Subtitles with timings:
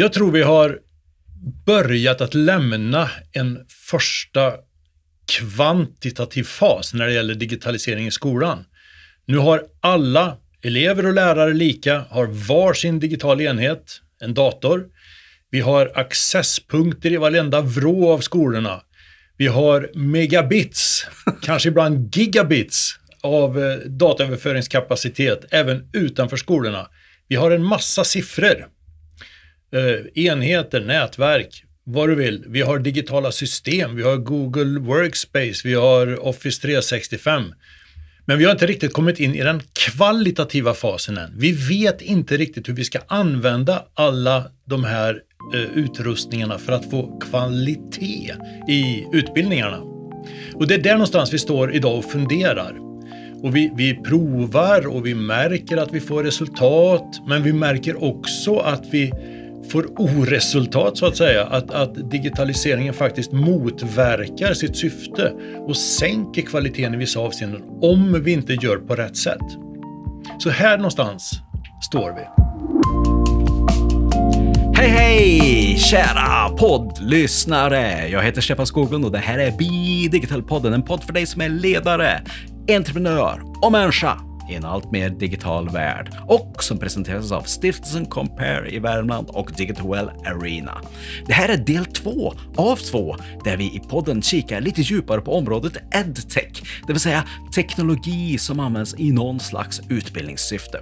[0.00, 0.78] Jag tror vi har
[1.66, 3.58] börjat att lämna en
[3.90, 4.52] första
[5.26, 8.64] kvantitativ fas när det gäller digitalisering i skolan.
[9.26, 14.86] Nu har alla elever och lärare lika, har var sin digital enhet, en dator.
[15.50, 18.82] Vi har accesspunkter i varenda vrå av skolorna.
[19.36, 21.06] Vi har megabits,
[21.42, 26.88] kanske ibland gigabits av eh, dataöverföringskapacitet även utanför skolorna.
[27.28, 28.77] Vi har en massa siffror.
[29.72, 32.44] Eh, enheter, nätverk, vad du vill.
[32.48, 37.42] Vi har digitala system, vi har Google Workspace, vi har Office 365.
[38.24, 41.34] Men vi har inte riktigt kommit in i den kvalitativa fasen än.
[41.38, 45.20] Vi vet inte riktigt hur vi ska använda alla de här
[45.54, 48.34] eh, utrustningarna för att få kvalitet
[48.68, 49.78] i utbildningarna.
[50.54, 52.76] Och det är där någonstans vi står idag och funderar.
[53.42, 58.56] Och vi, vi provar och vi märker att vi får resultat, men vi märker också
[58.56, 59.12] att vi
[59.70, 61.44] får oresultat så att säga.
[61.44, 65.32] Att, att digitaliseringen faktiskt motverkar sitt syfte
[65.66, 69.42] och sänker kvaliteten i vissa avseenden om vi inte gör på rätt sätt.
[70.38, 71.40] Så här någonstans
[71.82, 72.22] står vi.
[74.80, 78.08] Hej hej kära poddlyssnare!
[78.08, 81.40] Jag heter Stefan Skoglund och det här är Be Digital-podden, en podd för dig som
[81.40, 82.22] är ledare,
[82.68, 88.70] entreprenör och människa i en allt mer digital värld och som presenteras av Stiftelsen Compare
[88.70, 90.80] i Värmland och Digital Arena.
[91.26, 95.36] Det här är del två av två där vi i podden kikar lite djupare på
[95.36, 97.24] området EdTech, det vill säga
[97.54, 100.80] teknologi som används i någon slags utbildningssyfte.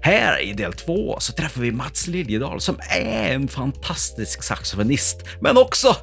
[0.00, 5.56] Här i del två så träffar vi Mats Liljedahl som är en fantastisk saxofonist, men
[5.56, 5.96] också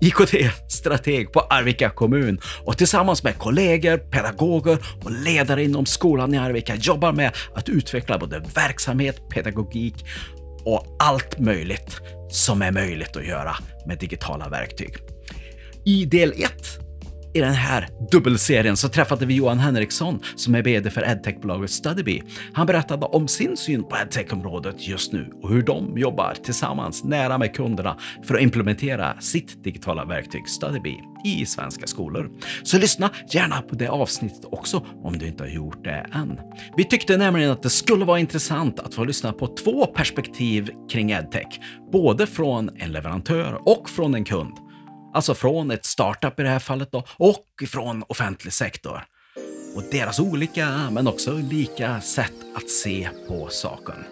[0.00, 6.74] IKT-strateg på Arvika kommun och tillsammans med kollegor, pedagoger och ledare inom skolan i Arvika
[6.76, 10.04] jobbar med att utveckla både verksamhet, pedagogik
[10.64, 14.96] och allt möjligt som är möjligt att göra med digitala verktyg.
[15.84, 16.87] I del 1
[17.34, 22.22] i den här dubbelserien så träffade vi Johan Henriksson som är VD för edtechbolaget Studybee.
[22.52, 27.38] Han berättade om sin syn på edtech-området just nu och hur de jobbar tillsammans nära
[27.38, 32.30] med kunderna för att implementera sitt digitala verktyg Studybee i svenska skolor.
[32.62, 36.40] Så lyssna gärna på det avsnittet också om du inte har gjort det än.
[36.76, 41.10] Vi tyckte nämligen att det skulle vara intressant att få lyssna på två perspektiv kring
[41.10, 41.60] edtech,
[41.92, 44.67] både från en leverantör och från en kund.
[45.14, 49.04] Alltså från ett startup i det här fallet då, och från offentlig sektor.
[49.76, 54.04] Och deras olika, men också lika sätt att se på saken.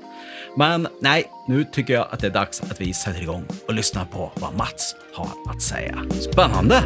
[0.56, 4.05] Men nej, nu tycker jag att det är dags att vi sätter igång och lyssnar
[4.05, 6.05] på vad Mats har att säga.
[6.33, 6.83] Spännande!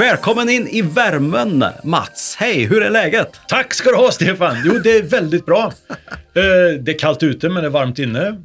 [0.00, 2.36] Välkommen in i värmen, Mats.
[2.38, 3.40] Hej, hur är läget?
[3.48, 4.56] Tack ska du ha Stefan!
[4.64, 5.72] Jo, det är väldigt bra.
[5.88, 8.36] Eh, det är kallt ute men det är varmt inne.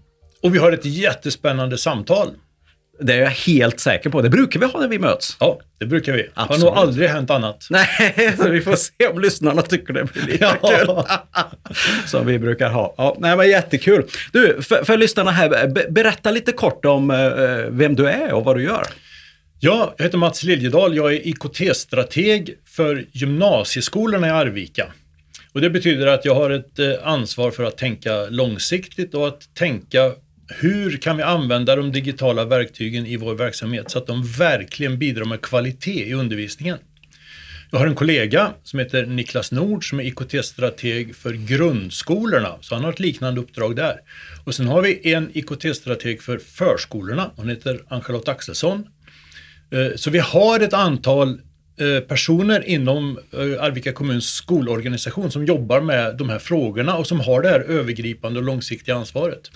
[0.41, 2.27] Och vi har ett jättespännande samtal.
[2.99, 4.21] Det är jag helt säker på.
[4.21, 5.37] Det brukar vi ha när vi möts.
[5.39, 6.21] Ja, det brukar vi.
[6.21, 7.67] Det har nog aldrig hänt annat.
[7.69, 10.69] Nej, så vi får se om lyssnarna tycker det blir lika Ja.
[10.69, 11.03] kul.
[12.05, 12.95] Som vi brukar ha.
[12.97, 14.05] Ja, nej, men jättekul.
[14.31, 17.17] Du, för, för lyssnarna här, be, berätta lite kort om eh,
[17.69, 18.85] vem du är och vad du gör.
[19.59, 20.95] Ja, jag heter Mats Liljedahl.
[20.95, 24.93] Jag är IKT-strateg för gymnasieskolorna i Arvika.
[25.51, 29.55] Och det betyder att jag har ett eh, ansvar för att tänka långsiktigt och att
[29.55, 30.11] tänka
[30.47, 35.25] hur kan vi använda de digitala verktygen i vår verksamhet så att de verkligen bidrar
[35.25, 36.77] med kvalitet i undervisningen.
[37.71, 42.83] Jag har en kollega som heter Niklas Nord som är IKT-strateg för grundskolorna, så han
[42.83, 43.99] har ett liknande uppdrag där.
[44.45, 48.87] Och sen har vi en IKT-strateg för förskolorna, hon heter Ann-Charlotte Axelsson.
[49.71, 51.29] Eh, Så vi har ett antal
[51.79, 57.19] eh, personer inom eh, Arvika kommuns skolorganisation som jobbar med de här frågorna och som
[57.19, 59.51] har det här övergripande och långsiktiga ansvaret.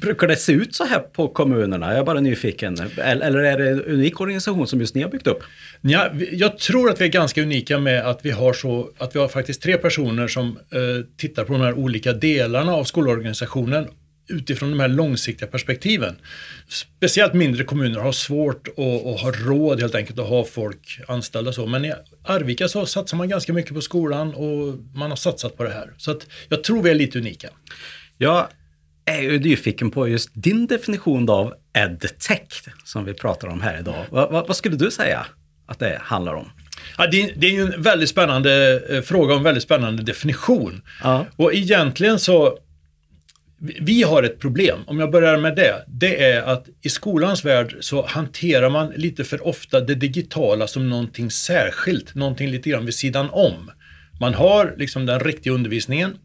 [0.00, 1.90] Brukar det se ut så här på kommunerna?
[1.90, 2.76] Jag är bara nyfiken.
[2.98, 5.42] Eller är det en unik organisation som just ni har byggt upp?
[5.80, 9.20] Ja, jag tror att vi är ganska unika med att vi har så att vi
[9.20, 10.58] har faktiskt tre personer som
[11.16, 13.86] tittar på de här olika delarna av skolorganisationen
[14.28, 16.16] utifrån de här långsiktiga perspektiven.
[16.68, 21.52] Speciellt mindre kommuner har svårt att, att ha råd helt enkelt att ha folk anställda
[21.52, 21.66] så.
[21.66, 21.92] Men i
[22.24, 25.90] Arvika så satsar man ganska mycket på skolan och man har satsat på det här.
[25.96, 27.48] Så att jag tror vi är lite unika.
[28.18, 28.46] Jag
[29.04, 34.04] är ju nyfiken på just din definition av edtech som vi pratar om här idag.
[34.10, 35.26] Vad, vad, skulle du säga
[35.66, 36.50] att det handlar om?
[36.98, 40.02] Ja, det, är- det är ju en väldigt spännande eh, fråga och en väldigt spännande
[40.02, 40.82] definition.
[41.02, 41.26] Ja.
[41.36, 42.58] Och egentligen så,
[43.62, 45.84] vi har ett problem, om jag börjar med det.
[45.86, 50.90] Det är att i skolans värld så hanterar man lite för ofta det digitala som
[50.90, 53.70] någonting särskilt, någonting lite grann vid sidan om.
[54.20, 56.16] Man har liksom den riktiga undervisningen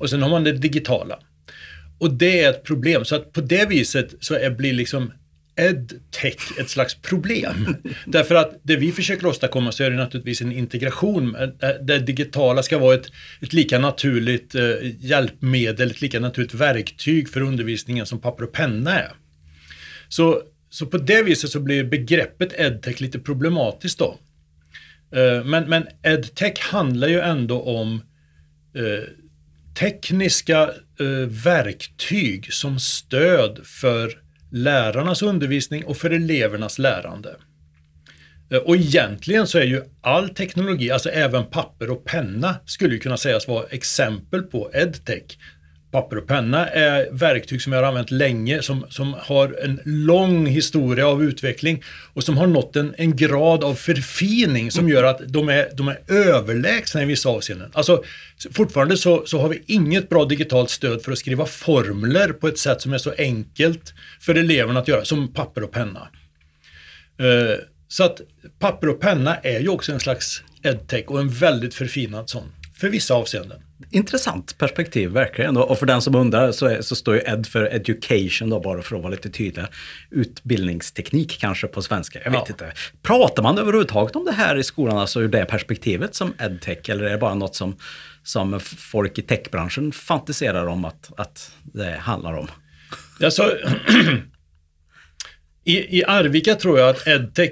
[0.00, 1.18] och sen har man det digitala.
[1.98, 5.12] Och det är ett problem, så att på det viset så är, blir liksom
[5.56, 7.76] edtech ett slags problem.
[8.06, 11.36] Därför att det vi försöker åstadkomma så är det naturligtvis en integration.
[11.82, 13.06] Det digitala ska vara ett,
[13.40, 14.62] ett lika naturligt eh,
[14.98, 19.12] hjälpmedel, ett lika naturligt verktyg för undervisningen som papper och penna är.
[20.08, 24.18] Så, så på det viset så blir begreppet edtech lite problematiskt då.
[25.14, 28.02] Eh, men, men edtech handlar ju ändå om
[28.74, 29.08] eh,
[29.78, 30.62] tekniska
[31.00, 34.23] eh, verktyg som stöd för
[34.54, 37.36] lärarnas undervisning och för elevernas lärande.
[38.50, 43.00] Eh, och egentligen så är ju all teknologi, alltså även papper och penna, skulle ju
[43.00, 45.38] kunna sägas vara exempel på edtech.
[45.94, 50.46] Papper och penna är verktyg som jag har använt länge, som, som har en lång
[50.46, 51.82] historia av utveckling
[52.12, 55.88] och som har nått en, en grad av förfining som gör att de är, de
[55.88, 57.70] är överlägsna i vissa avseenden.
[57.72, 58.02] Alltså,
[58.52, 62.58] fortfarande så, så har vi inget bra digitalt stöd för att skriva formler på ett
[62.58, 66.08] sätt som är så enkelt för eleverna att göra, som papper och penna.
[67.20, 67.56] Uh,
[67.88, 68.20] så att
[68.58, 72.88] papper och penna är ju också en slags edtech och en väldigt förfinad sån, för
[72.88, 75.56] vissa avseenden intressant perspektiv verkligen.
[75.56, 78.82] Och för den som undrar så, är, så står ju ED för education då, bara
[78.82, 79.64] för att vara lite tydlig.
[80.10, 82.46] Utbildningsteknik kanske på svenska, jag vet ja.
[82.48, 82.72] inte.
[83.02, 87.04] Pratar man överhuvudtaget om det här i skolan, alltså ur det perspektivet som edtech, eller
[87.04, 87.76] är det bara något som,
[88.22, 92.48] som folk i techbranschen fantiserar om att, att det handlar om?
[93.22, 93.42] Alltså,
[95.64, 97.50] i, I Arvika tror jag att edtech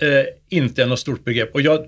[0.00, 1.54] eh, inte är något stort begrepp.
[1.54, 1.86] Och jag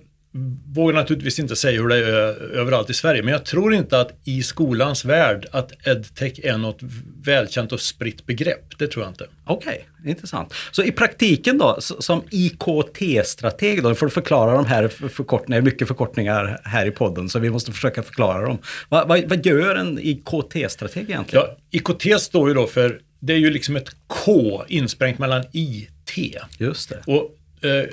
[0.66, 4.20] vågar naturligtvis inte säga hur det är överallt i Sverige, men jag tror inte att
[4.24, 6.78] i skolans värld att edtech är något
[7.24, 8.78] välkänt och spritt begrepp.
[8.78, 9.26] Det tror jag inte.
[9.44, 10.54] Okej, okay, intressant.
[10.70, 16.60] Så i praktiken då, som IKT-strateg då, får du förklara de här förkortningarna, mycket förkortningar
[16.64, 18.58] här i podden, så vi måste försöka förklara dem.
[18.88, 21.44] Vad, vad, vad gör en IKT-strateg egentligen?
[21.46, 26.36] Ja, IKT står ju då för, det är ju liksom ett K insprängt mellan IT.
[26.58, 27.02] Just det.
[27.06, 27.36] Och
[27.68, 27.84] eh,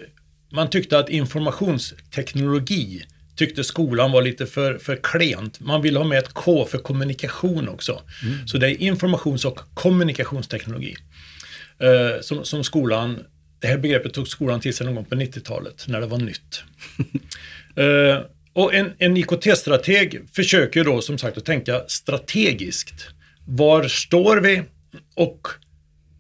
[0.50, 3.04] man tyckte att informationsteknologi
[3.36, 5.60] tyckte skolan var lite för, för klent.
[5.60, 8.02] Man ville ha med ett K för kommunikation också.
[8.24, 8.48] Mm.
[8.48, 10.96] Så det är informations och kommunikationsteknologi.
[11.80, 13.20] Eh, som, som skolan,
[13.60, 16.64] det här begreppet tog skolan till sig någon gång på 90-talet när det var nytt.
[17.76, 23.08] eh, och en, en IKT-strateg försöker då som sagt att tänka strategiskt.
[23.46, 24.64] Var står vi
[25.16, 25.48] och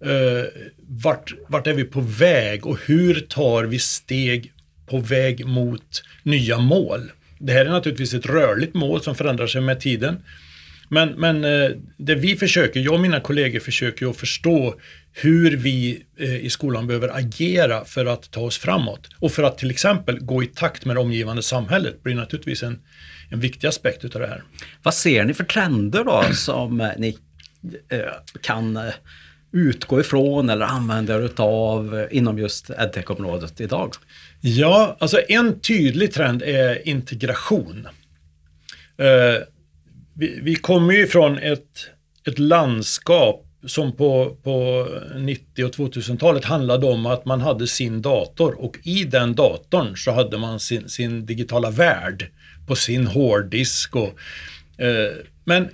[0.01, 0.45] eh,
[0.87, 4.51] vart, vart är vi på väg och hur tar vi steg
[4.85, 7.11] på väg mot nya mål?
[7.39, 10.19] Det här är naturligtvis ett rörligt mål som förändrar sig med tiden.
[10.89, 14.75] Men, men eh, det vi försöker, jag och mina kollegor försöker att förstå
[15.13, 19.09] hur vi eh, i skolan behöver agera för att ta oss framåt.
[19.19, 22.79] Och för att till exempel gå i takt med det omgivande samhället blir naturligtvis en,
[23.29, 24.43] en viktig aspekt utav det här.
[24.83, 27.17] Vad ser ni för trender då som ni
[27.89, 27.99] eh,
[28.41, 28.79] kan
[29.51, 33.93] utgå ifrån eller använda er utav eh, inom just edtech-området idag?
[34.41, 37.87] Ja, alltså en tydlig trend är integration.
[38.97, 39.43] Eh,
[40.13, 41.87] vi, vi kommer ju ifrån ett,
[42.27, 48.61] ett landskap som på, på 90 och 2000-talet handlade om att man hade sin dator
[48.61, 52.31] och i den datorn så hade man sin, sin digitala värld
[52.67, 53.95] på sin hårddisk.
[53.95, 54.19] Och,
[54.81, 55.11] eh,
[55.43, 55.69] men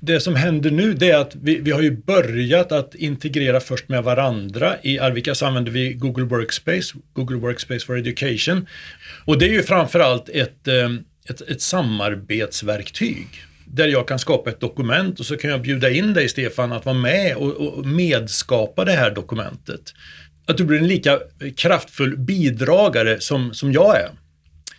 [0.00, 3.88] det som händer nu det är att vi, vi har ju börjat att integrera först
[3.88, 4.76] med varandra.
[4.82, 8.66] I Arvika så använder vi Google Workspace, Google Workspace for Education.
[9.24, 13.26] Och det är ju framförallt ett, ehm, ett, ett samarbetsverktyg
[13.64, 16.84] där jag kan skapa ett dokument och så kan jag bjuda in dig Stefan att
[16.84, 19.94] vara med och, och medskapa det här dokumentet.
[20.46, 21.20] Att du blir en lika
[21.56, 24.10] kraftfull bidragare som, som jag är.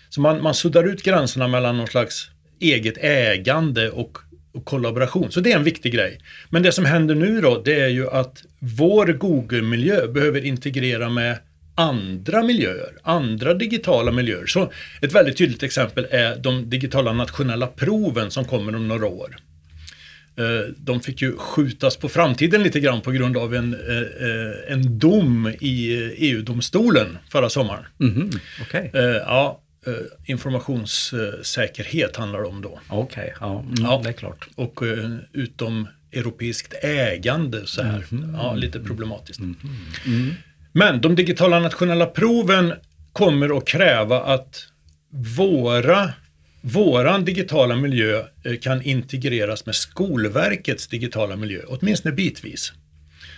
[0.10, 2.29] Så man, man suddar ut gränserna mellan någon slags
[2.60, 4.17] eget ägande och
[4.53, 5.31] och kollaboration.
[5.31, 6.20] Så det är en viktig grej.
[6.50, 11.38] Men det som händer nu då, det är ju att vår Google-miljö behöver integrera med
[11.75, 14.46] andra miljöer, andra digitala miljöer.
[14.46, 19.38] Så ett väldigt tydligt exempel är de digitala nationella proven som kommer om några år.
[20.38, 24.74] Eh, de fick ju skjutas på framtiden lite grann på grund av en, eh, eh,
[24.74, 27.86] en dom i EU-domstolen förra sommaren.
[28.00, 28.29] Mm
[28.62, 28.89] okay.
[29.25, 29.62] Ja,
[30.25, 32.79] informationssäkerhet handlar det om då.
[32.89, 34.47] Okej, okay, ja, mm, ja, det är klart.
[34.55, 38.05] Och eh, utom europeiskt ägande så här.
[38.11, 38.35] Mm.
[38.35, 39.39] Ja, lite problematiskt.
[39.39, 39.55] Mm.
[40.05, 40.33] Mm.
[40.71, 42.73] Men de digitala nationella proven
[43.13, 44.65] kommer att kräva att
[45.38, 46.13] våra
[46.61, 52.73] våran digitala miljö eh, kan integreras med Skolverkets digitala miljö, åtminstone bitvis.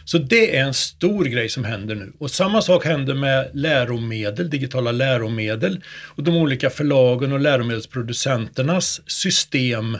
[0.05, 2.13] Så det är en stor grej som händer nu.
[2.19, 5.83] Och samma sak händer med läromedel, digitala läromedel.
[6.05, 9.97] Och de olika förlagen och läromedelsproducenternas system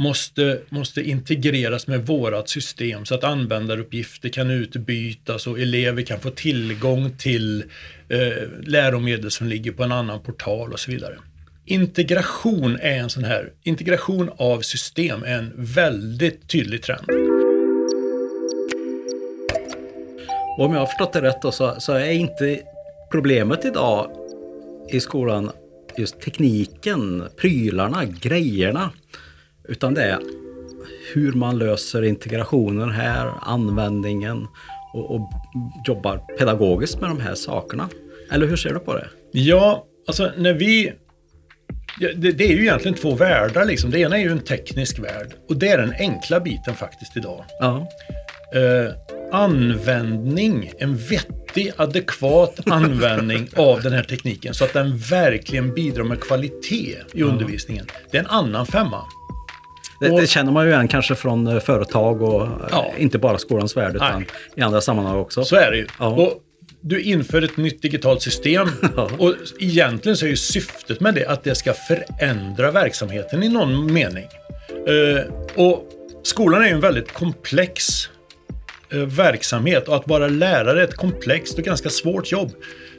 [0.00, 6.30] måste, måste integreras med vårat system så att användaruppgifter kan utbytas och elever kan få
[6.30, 7.64] tillgång till
[8.08, 8.18] eh,
[8.62, 11.14] läromedel som ligger på en annan portal och så vidare.
[11.64, 17.29] Integration är en sån här, integration av system är en väldigt tydlig trend.
[20.60, 22.60] Och om jag har förstått det rätt då, så, så är inte
[23.10, 24.10] problemet idag
[24.88, 25.50] i skolan
[25.96, 28.90] just tekniken, prylarna, grejerna.
[29.68, 30.18] Utan det är
[31.14, 34.46] hur man löser integrationen här, användningen
[34.94, 35.30] och, och
[35.86, 37.88] jobbar pedagogiskt med de här sakerna.
[38.30, 39.08] Eller hur ser du på det?
[39.32, 40.92] Ja, alltså när vi...
[42.00, 43.90] Ja, det, det, är ju egentligen två världar liksom.
[43.90, 47.44] Det ena är ju en teknisk värld och det är den enkla biten faktiskt idag.
[47.60, 47.88] Ja.
[48.54, 48.92] Eh,
[49.32, 56.20] användning, en vettig, adekvat användning av den här tekniken så att den verkligen bidrar med
[56.20, 57.86] kvalitet i undervisningen.
[58.10, 59.02] Det är en annan femma.
[60.00, 62.92] Det, det, känner man ju igen kanske från eh, företag och eh, ja.
[62.98, 64.28] inte bara skolans värld utan Nej.
[64.54, 65.44] i andra sammanhang också.
[65.44, 65.86] Så är det ju.
[65.98, 66.06] Ja.
[66.06, 66.32] Och
[66.80, 69.10] du inför ett nytt digitalt system ja.
[69.18, 73.92] och egentligen så är ju syftet med det att det ska förändra verksamheten i någon
[73.92, 74.26] mening.
[75.54, 75.88] Och
[76.22, 78.08] skolan är ju en väldigt komplex
[78.92, 82.52] Eh, verksamhet och att vara lärare är ett komplext och ganska svårt jobb.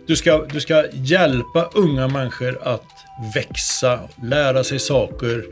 [0.07, 2.86] Du ska, du ska hjälpa unga människor att
[3.36, 5.45] växa, lära sig saker,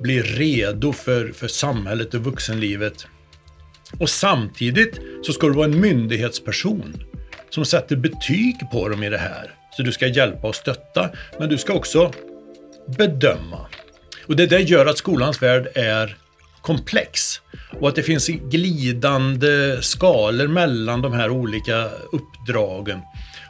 [0.00, 3.06] bli redo för, för samhället och vuxenlivet.
[3.98, 7.04] Och samtidigt så ska du vara en myndighetsperson
[7.50, 9.54] som sätter betyg på dem i det här.
[9.76, 12.12] Så du ska hjälpa och stötta, men du ska också
[12.98, 13.66] bedöma.
[14.26, 16.16] Och det där gör att skolans värld är
[16.62, 17.33] komplex
[17.80, 23.00] och att det finns glidande skalor mellan de här olika uppdragen.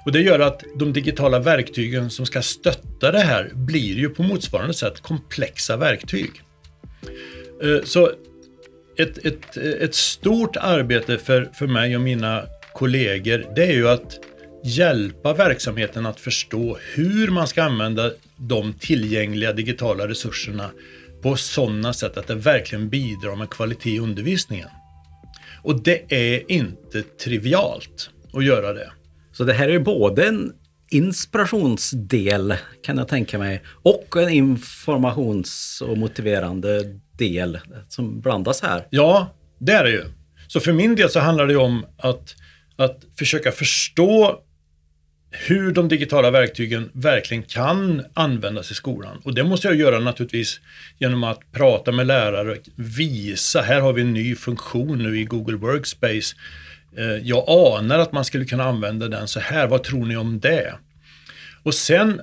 [0.04, 4.22] Och det gör att de digitala verktygen som ska stötta det här blir ju på
[4.22, 6.30] motsvarande sätt komplexa verktyg.
[7.62, 8.10] Eh, så
[8.98, 12.42] ett, ett, ett stort arbete för, för mig och mina
[12.72, 14.18] kollegor, det är ju att
[14.64, 20.70] hjälpa verksamheten att förstå hur man ska använda de tillgängliga digitala resurserna
[21.24, 24.68] på sådana sätt att det verkligen bidrar med kvalitet i undervisningen.
[25.62, 28.90] Och det är inte trivialt att göra det.
[29.32, 30.52] Så det här är både en
[30.90, 38.86] inspirationsdel kan jag tänka mig och en informations och motiverande del som blandas här.
[38.90, 40.04] Ja, det är det ju.
[40.46, 42.34] Så för min del så handlar det om att,
[42.76, 44.40] att försöka förstå
[45.36, 49.20] hur de digitala verktygen verkligen kan användas i skolan.
[49.24, 50.60] Och det måste jag göra naturligtvis
[50.98, 55.56] genom att prata med lärare, visa, här har vi en ny funktion nu i Google
[55.56, 56.36] Workspace.
[56.96, 60.40] Eh, jag anar att man skulle kunna använda den så här, vad tror ni om
[60.40, 60.74] det?
[61.62, 62.20] Och sen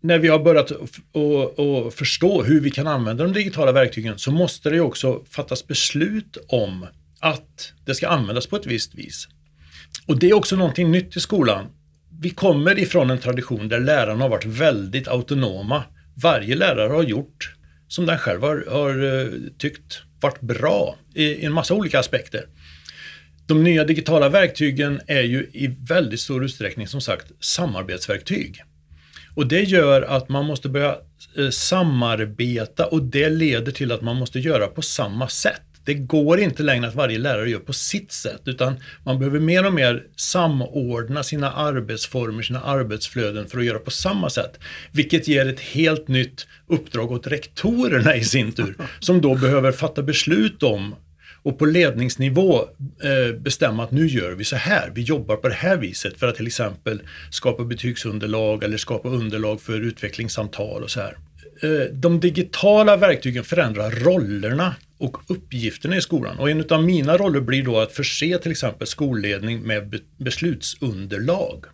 [0.00, 4.70] när vi har börjat att förstå hur vi kan använda de digitala verktygen så måste
[4.70, 6.86] det också fattas beslut om
[7.20, 9.28] att det ska användas på ett visst vis.
[10.06, 11.66] Och det är också någonting nytt i skolan.
[12.20, 15.84] Vi kommer ifrån en tradition där lärarna har varit väldigt autonoma.
[16.22, 17.54] Varje lärare har gjort
[17.88, 22.46] som den själv har, har eh, tyckt varit bra i, i en massa olika aspekter.
[23.46, 28.62] De nya digitala verktygen är ju i väldigt stor utsträckning som sagt samarbetsverktyg.
[29.34, 30.96] Och det gör att man måste börja
[31.36, 35.67] eh, samarbeta och det leder till att man måste göra på samma sätt.
[35.88, 39.66] Det går inte längre att varje lärare gör på sitt sätt utan man behöver mer
[39.66, 44.58] och mer samordna sina arbetsformer, sina arbetsflöden för att göra på samma sätt.
[44.92, 50.02] Vilket ger ett helt nytt uppdrag åt rektorerna i sin tur som då behöver fatta
[50.02, 50.94] beslut om
[51.42, 52.60] och på ledningsnivå
[53.02, 54.90] eh, bestämma att nu gör vi så här.
[54.94, 59.60] Vi jobbar på det här viset för att till exempel skapa betygsunderlag eller skapa underlag
[59.60, 61.16] för utvecklingssamtal och så här.
[61.62, 66.38] Eh, de digitala verktygen förändrar rollerna och uppgifterna i skolan.
[66.38, 71.64] Och en av mina roller blir då att förse till exempel skolledning med beslutsunderlag.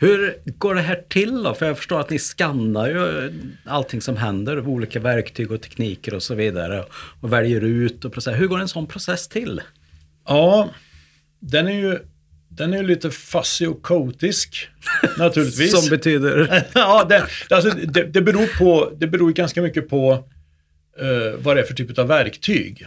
[0.00, 1.54] Hur går det här till då?
[1.54, 3.32] För jag förstår att ni skannar ju
[3.64, 6.84] allting som händer, olika verktyg och tekniker och så vidare
[7.20, 8.40] och väljer ut och process.
[8.40, 9.60] Hur går en sån process till?
[10.26, 10.68] Ja,
[11.40, 11.98] den är ju
[12.58, 14.68] den är lite fasciokotisk
[15.18, 15.80] naturligtvis.
[15.80, 16.64] som betyder?
[16.74, 21.60] ja, det, alltså, det, det, beror på, det beror ganska mycket på uh, vad det
[21.60, 22.86] är för typ av verktyg.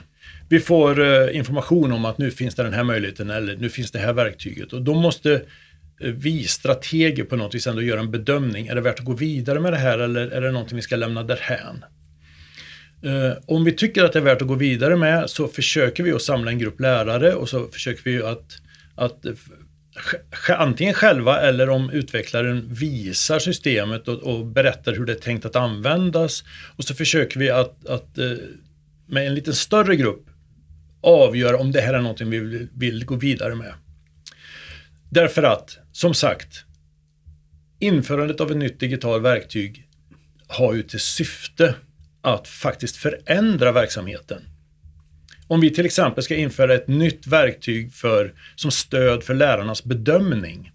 [0.49, 3.91] Vi får uh, information om att nu finns det den här möjligheten eller nu finns
[3.91, 5.41] det här verktyget och då måste
[6.03, 8.67] vi strateger på något vis ändå göra en bedömning.
[8.67, 10.95] Är det värt att gå vidare med det här eller är det någonting vi ska
[10.95, 11.85] lämna därhän?
[13.03, 16.11] Eh, om vi tycker att det är värt att gå vidare med så försöker vi
[16.11, 18.45] att samla en grupp lärare och så försöker vi att,
[18.95, 19.25] att
[20.57, 25.55] antingen själva eller om utvecklaren visar systemet och, och, berättar hur det är tänkt att
[25.55, 26.43] användas.
[26.75, 28.31] Och så försöker vi att, att eh,
[29.05, 30.25] med en lite större grupp
[31.01, 33.73] avgöra om det här är någonting vi vill, vill gå vidare med.
[35.09, 36.65] Därför att, som sagt,
[37.79, 39.87] införandet av ett nytt digitalt verktyg
[40.47, 41.75] har ju till syfte
[42.21, 44.41] att faktiskt förändra verksamheten.
[45.51, 50.71] Om vi till exempel ska införa ett nytt verktyg för, som stöd för lärarnas bedömning.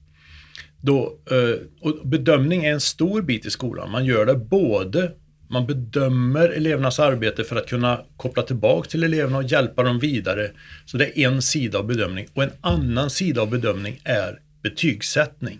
[0.80, 3.90] Då, eh, och bedömning är en stor bit i skolan.
[3.90, 5.10] Man gör det både
[5.48, 10.50] man bedömer elevernas arbete för att kunna koppla tillbaka till eleverna och hjälpa dem vidare.
[10.86, 12.28] Så det är en sida av bedömning.
[12.34, 15.58] Och en annan sida av bedömning är betygssättning.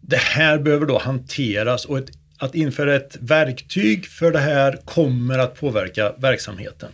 [0.00, 5.38] Det här behöver då hanteras och ett, att införa ett verktyg för det här kommer
[5.38, 6.88] att påverka verksamheten.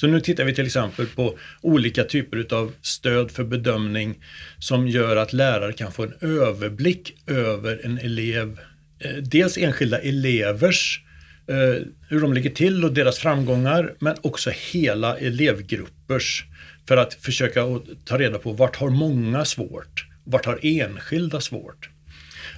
[0.00, 4.18] Så nu tittar vi till exempel på olika typer av stöd för bedömning
[4.58, 8.60] som gör att lärare kan få en överblick över en elev,
[8.98, 11.00] eh, dels enskilda elevers
[11.46, 16.44] eh, hur de ligger till och deras framgångar, men också hela elevgruppers
[16.88, 17.60] för att försöka
[18.04, 21.90] ta reda på vart har många svårt, vart har enskilda svårt.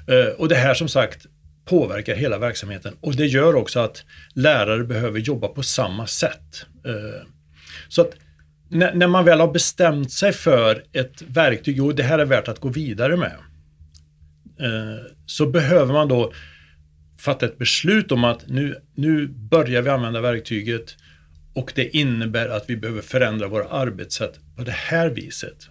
[0.09, 1.27] Eh, och det här som sagt
[1.65, 4.05] påverkar hela verksamheten och det gör också att
[4.35, 6.67] lärare behöver jobba på samma sätt.
[6.87, 7.27] Eh,
[7.89, 8.13] så att
[8.69, 12.61] när man väl har bestämt sig för ett verktyg, jo det här är värt att
[12.61, 13.37] gå vidare med.
[14.61, 16.33] Eh, så behöver man då
[17.19, 20.97] fatta ett beslut om att nu, nu börjar vi använda verktyget
[21.55, 25.69] och det innebär att vi behöver förändra våra arbetssätt på det här viset.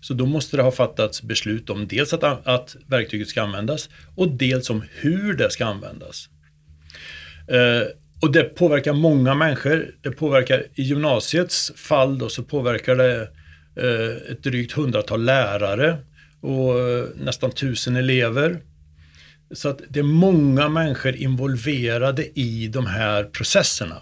[0.00, 4.28] Så då måste det ha fattats beslut om dels att, att verktyget ska användas och
[4.28, 6.28] dels om hur det ska användas.
[7.48, 7.82] Eh,
[8.22, 9.90] och det påverkar många människor.
[10.02, 13.28] Det påverkar i gymnasiets fall då så påverkar det
[13.76, 15.98] eh, ett drygt hundratal lärare
[16.40, 18.60] och eh, nästan tusen elever.
[19.50, 23.96] Så att det är många människor involverade i de här processerna.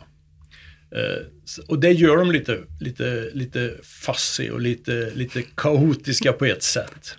[0.91, 1.27] Eh,
[1.69, 7.17] och det gör dem lite, lite, lite fussy och lite, lite kaotiska på ett sätt.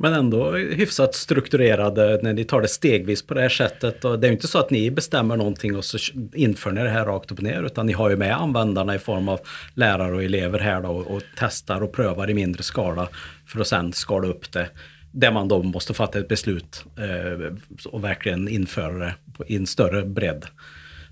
[0.00, 4.04] Men ändå hyfsat strukturerade när ni tar det stegvis på det här sättet.
[4.04, 5.98] Och det är ju inte så att ni bestämmer någonting och så
[6.34, 7.62] inför ni det här rakt upp och ner.
[7.62, 9.40] Utan ni har ju med användarna i form av
[9.74, 13.08] lärare och elever här då och testar och prövar i mindre skala
[13.46, 14.68] för att sen skala upp det
[15.12, 17.52] där man då måste fatta ett beslut eh,
[17.86, 19.14] och verkligen införa det
[19.46, 20.46] i en större bredd.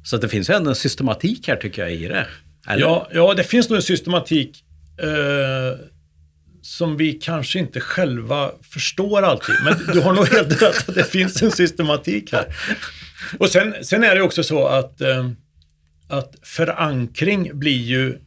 [0.07, 2.27] Så det finns ju ändå en systematik här tycker jag i det.
[2.67, 4.65] Ja, ja, det finns nog en systematik
[5.03, 5.79] eh,
[6.63, 9.55] som vi kanske inte själva förstår alltid.
[9.65, 12.45] Men du har nog helt rätt att det finns en systematik här.
[13.39, 15.31] Och sen, sen är det också så att, eh,
[16.09, 18.19] att förankring blir ju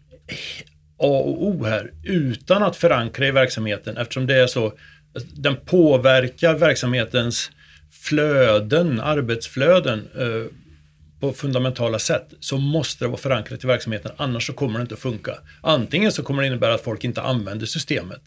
[0.97, 4.73] A och O här utan att förankra i verksamheten eftersom det är så
[5.33, 7.51] den påverkar verksamhetens
[8.01, 10.51] flöden, arbetsflöden eh,
[11.19, 14.93] på fundamentala sätt så måste det vara förankrat i verksamheten annars så kommer det inte
[14.93, 15.37] att funka.
[15.61, 18.21] Antingen så kommer det innebära att folk inte använder systemet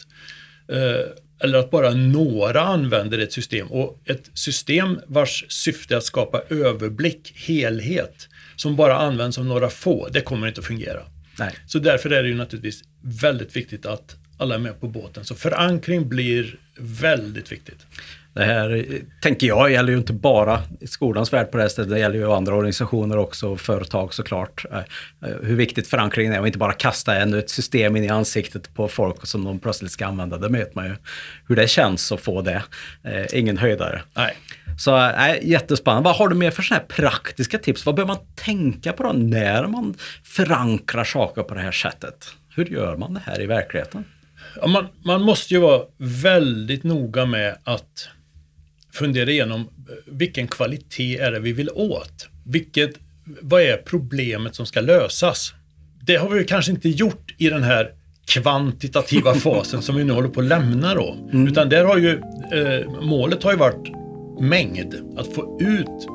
[0.68, 1.06] eh,
[1.44, 6.42] eller att bara några använder ett system och ett system vars syfte är att skapa
[6.48, 11.02] överblick, helhet som bara används av några få, det kommer inte att fungera.
[11.38, 11.52] Nej.
[11.66, 15.24] Så därför är det ju naturligtvis väldigt viktigt att alla är med på båten.
[15.24, 17.86] Så förankring blir väldigt viktigt.
[18.34, 18.86] Det här,
[19.22, 22.32] tänker jag, gäller ju inte bara skolans värld på det här stället, det gäller ju
[22.32, 24.64] andra organisationer också, företag såklart.
[24.72, 28.08] Eh, eh, hur viktigt förankringen är och inte bara kasta ännu ett system in i
[28.08, 30.38] ansiktet på folk som de plötsligt ska använda.
[30.38, 30.96] Det vet man ju
[31.48, 32.62] hur det känns att få det.
[33.04, 34.02] Eh, ingen höjdare.
[34.14, 34.36] Nej.
[34.78, 36.04] Så äh, jättespännande.
[36.04, 37.86] Vad har du mer för sådana här praktiska tips?
[37.86, 42.34] Vad behöver man tänka på då när man förankrar saker på det här sättet?
[42.54, 44.04] Hur gör man det här i verkligheten?
[44.60, 48.08] Ja, man, man måste ju vara väldigt noga med att
[48.92, 49.66] fundera igenom eh,
[50.06, 52.28] vilken kvalitet är det vi vill åt?
[52.44, 52.90] Vilket,
[53.24, 55.52] vad är problemet som ska lösas?
[56.06, 57.90] Det har vi kanske inte gjort i den här
[58.26, 61.16] kvantitativa fasen som vi nu håller på att lämna då.
[61.32, 61.48] Mm.
[61.48, 62.10] Utan där har ju
[62.52, 63.88] eh, målet har ju varit
[64.40, 66.08] mängd, att få ut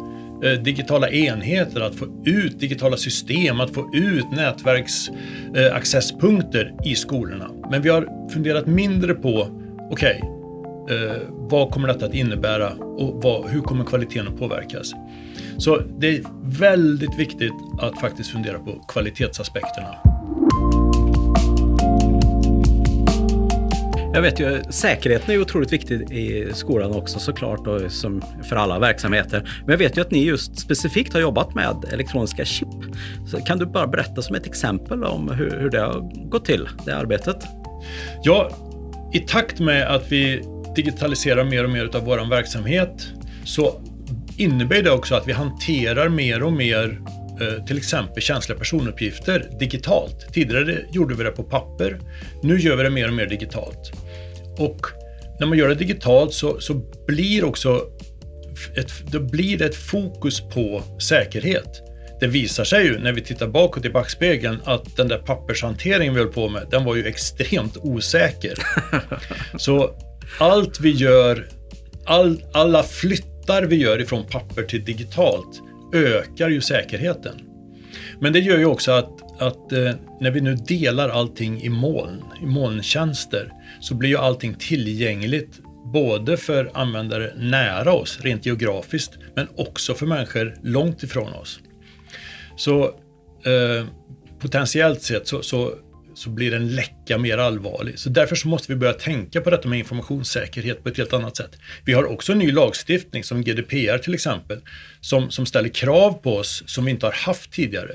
[0.44, 7.50] Eh, digitala enheter, att få ut digitala system, att få ut nätverksaccesspunkter eh, i skolorna.
[7.72, 9.48] Men vi har funderat mindre på,
[9.92, 10.37] okej, okay,
[10.89, 14.91] eh, vad kommer detta att innebära och vad, hur kommer kvaliteten att påverkas?
[15.58, 19.95] Så det är väldigt viktigt att faktiskt fundera på kvalitetsaspekterna.
[24.13, 28.80] Jag vet ju, säkerheten är otroligt viktig i skolan också såklart och som för alla
[28.80, 29.50] verksamheter.
[29.60, 32.67] Men jag vet ju att ni just specifikt har jobbat med elektroniska chip.
[33.32, 36.69] Så kan du bara berätta som ett exempel om hur, hur det har gått till,
[36.86, 37.38] det arbetet?
[38.23, 38.50] Ja,
[39.13, 40.43] i takt med att vi
[40.78, 43.08] digitaliserar mer och mer av vår verksamhet
[43.46, 43.82] så
[44.38, 47.00] innebär det också att vi hanterar mer och mer
[47.42, 50.34] eh, till exempel känsliga personuppgifter digitalt.
[50.34, 52.00] Tidigare gjorde vi det på papper.
[52.44, 53.92] Nu gör vi det mer och mer digitalt.
[54.58, 54.88] Och
[55.40, 56.74] när man gör det digitalt så, så
[57.08, 57.82] blir också
[58.76, 61.84] ett, då blir det ett fokus på säkerhet.
[62.20, 66.20] Det visar sig ju när vi tittar bakåt i backspegeln att den där pappershanteringen vi
[66.20, 68.54] höll på med, den var ju extremt osäker.
[69.58, 69.96] så
[70.40, 71.48] allt vi gör,
[72.06, 75.62] all, alla flyttar vi gör ifrån papper till digitalt
[75.94, 77.36] ökar ju säkerheten.
[78.20, 82.24] Men det gör ju också att, att eh, när vi nu delar allting i moln,
[82.42, 85.60] i molntjänster, så blir ju allting tillgängligt
[85.94, 91.60] både för användare nära oss, rent geografiskt, men också för människor långt ifrån oss.
[92.58, 93.88] Så eh,
[94.40, 95.74] potentiellt sett så, så,
[96.17, 97.99] så, blir en läcka mer allvarlig.
[97.99, 101.38] Så därför så måste vi börja tänka på detta med informationssäkerhet på ett helt annat
[101.38, 101.51] sätt.
[101.86, 104.60] Vi har också ny lagstiftning som GDPR till exempel,
[105.01, 107.91] som, som ställer krav på oss som vi inte har haft tidigare.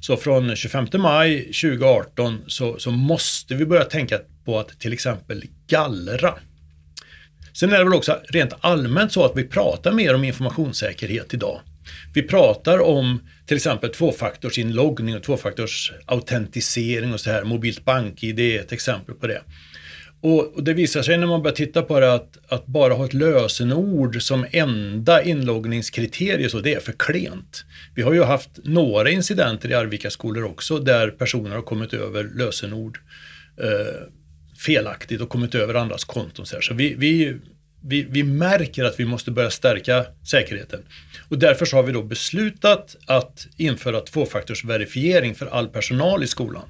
[0.00, 5.44] Så från 25 maj 2018 så, så måste vi börja tänka på att till exempel
[5.68, 6.34] gallra.
[7.52, 11.60] Sen är det väl också rent allmänt så att vi pratar mer om informationssäkerhet idag.
[12.14, 17.44] Vi pratar om till exempel tvåfaktorsinloggning och tvåfaktorsautentisering och så här.
[17.44, 19.42] Mobilt BankID är ett exempel på det.
[20.20, 23.04] Och, och, det visar sig när man börjar titta på det att, att bara ha
[23.04, 27.64] ett lösenord som enda inloggningskriterie så det är för klent.
[27.94, 32.24] Vi har ju haft några incidenter i Arvika skolor också där personer har kommit över
[32.34, 32.98] lösenord
[33.62, 34.08] eh,
[34.66, 36.46] felaktigt och kommit över andras konton.
[36.46, 37.36] Så, så vi, vi,
[37.86, 40.82] vi, vi, märker att vi måste börja stärka säkerheten.
[41.28, 46.68] Och därför så har vi då beslutat att införa tvåfaktorsverifiering för all personal i skolan.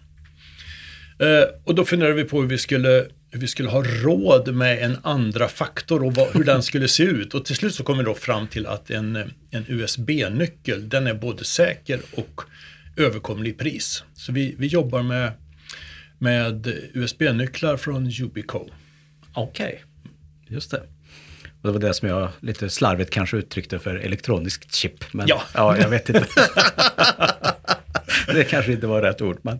[1.18, 4.83] Eh, och då funderade vi på hur vi skulle hur vi skulle ha råd med
[4.83, 7.35] en andra faktor och vad, hur den skulle se ut.
[7.35, 9.16] Och till slut så kom vi då fram till att en,
[9.50, 12.40] en USB-nyckel, den är både säker och
[12.96, 14.05] överkomlig i pris.
[14.14, 15.33] Så vi, vi jobbar med,
[16.18, 18.68] med USB-nycklar från Yubico.
[19.35, 20.57] Okej, okay.
[20.57, 20.83] just det.
[21.64, 25.05] Och det var det som jag lite slarvigt kanske uttryckte för elektroniskt chip.
[25.12, 26.27] Men ja, ja jag vet inte.
[28.35, 29.38] det kanske inte var rätt ord.
[29.42, 29.59] Men,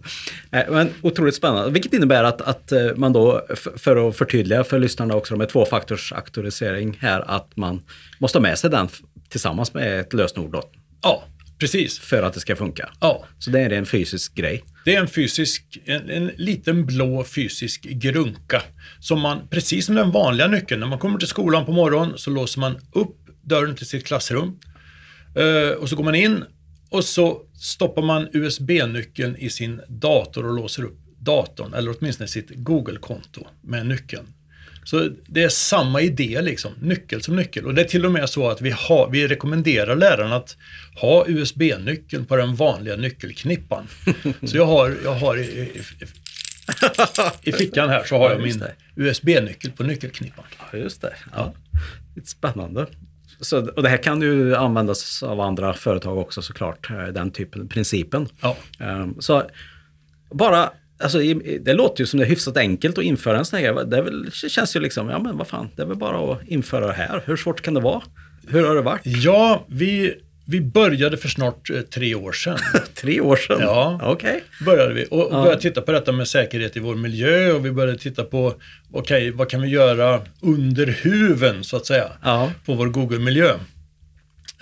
[0.51, 1.71] eh, men otroligt spännande.
[1.71, 6.99] Vilket innebär att, att eh, man då, för att förtydliga för lyssnarna också med tvåfaktorsauktorisering
[7.01, 7.83] här, att man
[8.19, 8.89] måste ha med sig den
[9.29, 10.53] tillsammans med ett lösenord.
[10.53, 10.63] Då.
[11.03, 11.25] Ja,
[11.59, 11.99] precis.
[11.99, 12.91] För att det ska funka.
[13.01, 13.27] Ja.
[13.39, 14.65] Så det är en fysisk grej.
[14.85, 18.63] Det är en fysisk, en, en, liten blå fysisk grunka.
[19.01, 22.31] Som man, precis som den vanliga nyckeln, när man kommer till skolan på morgonen så
[22.31, 24.59] låser man upp dörren till sitt klassrum.
[25.39, 26.45] Uh, och så går man in
[26.91, 32.51] och så stoppar man USB-nyckeln i sin dator och låser upp datorn, eller åtminstone sitt
[32.55, 34.27] Google-konto med nyckeln.
[34.85, 37.67] Så det är samma idé, liksom, nyckel som nyckel.
[37.67, 40.57] Och det är till och med så att vi, har, vi rekommenderar lärarna att
[41.01, 43.89] ha USB-nyckeln på den vanliga nyckelknippan.
[44.43, 45.83] Så jag har, jag har i, i,
[47.43, 48.65] i fickan här så har jag min
[48.97, 50.45] USB-nyckel på nyckelknippan.
[50.73, 51.15] Ja, just det.
[51.33, 51.55] Ja.
[52.17, 52.87] Lite spännande.
[53.41, 57.69] Så, och det här kan ju användas av andra företag också såklart, eh, den typen,
[57.69, 58.29] principen.
[58.41, 58.57] Ja.
[58.81, 59.43] Um, så
[60.31, 60.71] bara,
[61.05, 61.19] alltså,
[61.61, 63.87] det låter ju som det är hyfsat enkelt att införa en sån här grej.
[63.87, 66.49] Det, väl, det känns ju liksom, ja men vad fan, det är väl bara att
[66.49, 67.23] införa det här.
[67.25, 68.03] Hur svårt kan det vara?
[68.49, 69.03] Hur har det varit?
[69.05, 70.15] Ja, vi
[70.47, 72.59] vi började för snart eh, tre år sedan.
[72.95, 73.59] tre år sedan?
[73.61, 74.41] Ja, okay.
[74.65, 75.07] började vi.
[75.11, 75.43] Och, och ja.
[75.43, 78.55] började titta på detta med säkerhet i vår miljö och vi började titta på
[78.93, 82.51] okay, vad kan vi göra under huven så att säga ja.
[82.67, 83.55] på vår Google-miljö.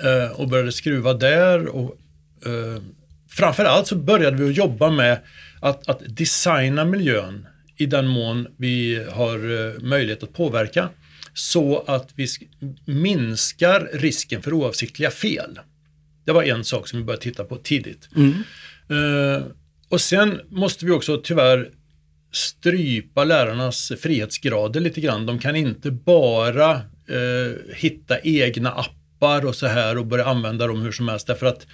[0.05, 1.96] Eh, och började skruva där och
[2.46, 2.83] eh,
[3.31, 5.18] framförallt så började vi att jobba med
[5.62, 7.46] att, att designa miljön
[7.77, 10.88] i den mån vi har eh, möjlighet att påverka
[11.35, 12.27] så att vi
[12.85, 15.61] minskar risken för oavsiktliga fel.
[16.25, 18.09] Det var en sak som vi började titta på tidigt.
[18.16, 18.35] Mm.
[18.90, 19.42] Uh,
[19.88, 21.68] och sen måste vi också tyvärr
[22.33, 25.27] strypa lärarnas frihetsgrader lite grann.
[25.27, 26.75] De kan inte bara
[27.11, 31.46] uh, hitta egna appar och så här och börja använda dem hur som helst därför
[31.46, 31.66] att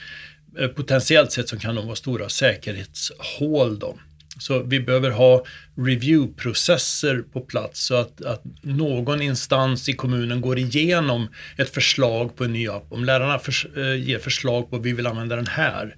[0.58, 3.78] Eh, potentiellt sett så kan de vara stora säkerhetshål.
[3.78, 3.98] Då.
[4.38, 5.44] Så vi behöver ha
[5.76, 12.44] reviewprocesser på plats så att, att, någon instans i kommunen går igenom ett förslag på
[12.44, 12.86] en ny app.
[12.88, 15.94] Om lärarna för, eh, ger förslag på att vi vill använda den här,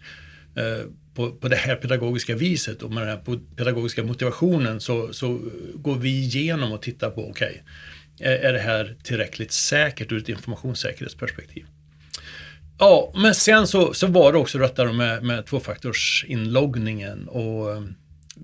[0.56, 5.40] eh, på, på det här pedagogiska viset och med den här pedagogiska motivationen så, så
[5.74, 7.62] går vi igenom och tittar på, okej,
[8.16, 11.66] okay, är, är det här tillräckligt säkert ur ett informationssäkerhetsperspektiv?
[12.82, 17.82] Ja, men sen så, så var det också detta med, med tvåfaktorsinloggningen och eh,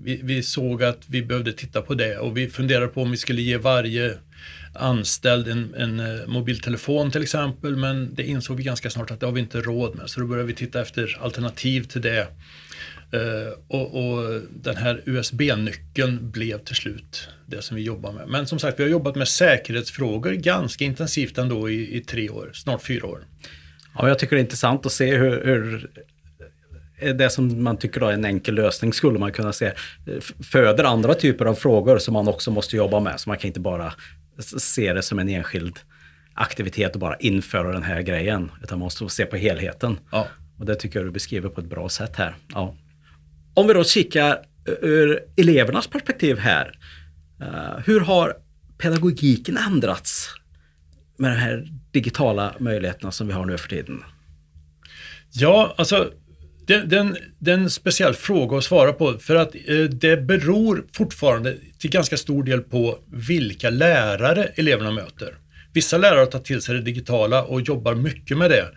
[0.03, 3.17] vi, vi, såg att vi behövde titta på det och vi funderade på om vi
[3.17, 4.17] skulle ge varje
[4.73, 9.25] anställd en, en eh, mobiltelefon till exempel men det insåg vi ganska snart att det
[9.25, 12.27] har vi inte råd med så då började vi titta efter alternativ till det.
[13.13, 18.27] Uh, och, och, den här USB-nyckeln blev till slut det som vi jobbar med.
[18.27, 22.51] Men som sagt, vi har jobbat med säkerhetsfrågor ganska intensivt ändå i, i tre år,
[22.53, 23.23] snart fyra år.
[23.97, 25.89] Ja, jag tycker det är intressant att se hur, hur
[27.13, 29.71] det som man tycker är en enkel lösning skulle man kunna se
[30.51, 33.19] föder andra typer av frågor som man också måste jobba med.
[33.19, 33.93] Så man kan inte bara
[34.57, 35.79] se det som en enskild
[36.33, 38.51] aktivitet och bara införa den här grejen.
[38.63, 39.99] Utan man måste se på helheten.
[40.11, 40.27] Ja.
[40.59, 42.35] Och det tycker jag du beskriver på ett bra sätt här.
[42.53, 42.75] Ja.
[43.53, 44.39] Om vi då kikar
[44.81, 46.79] ur elevernas perspektiv här.
[47.41, 48.33] Uh, hur har
[48.77, 50.16] pedagogiken ändrats
[51.17, 54.03] med de här digitala möjligheterna som vi har nu för tiden?
[55.31, 56.11] Ja, alltså
[56.67, 56.83] det,
[57.39, 61.89] det, är en speciell fråga att svara på för att eh, det beror fortfarande till
[61.89, 65.35] ganska stor del på vilka lärare eleverna möter.
[65.73, 68.69] Vissa lärare tar till sig det digitala och jobbar mycket med det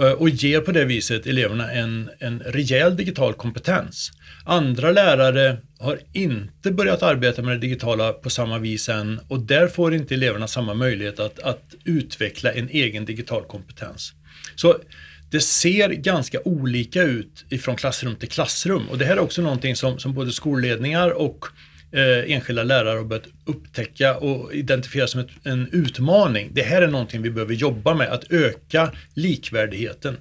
[0.00, 4.10] eh, och ger på det viset eleverna en, en rejäl digital kompetens.
[4.44, 9.68] Andra lärare har inte börjat arbeta med det digitala på samma vis än och där
[9.68, 14.12] får inte eleverna samma möjlighet att, att utveckla en egen digital kompetens.
[14.56, 14.76] Så
[15.30, 19.76] det ser ganska olika ut ifrån klassrum till klassrum och det här är också någonting
[19.76, 21.46] som, som både skolledningar och
[21.92, 26.50] eh, enskilda lärare har börjat upptäcka och identifiera som ett, en utmaning.
[26.52, 30.16] Det här är någonting vi behöver jobba med, att öka likvärdigheten.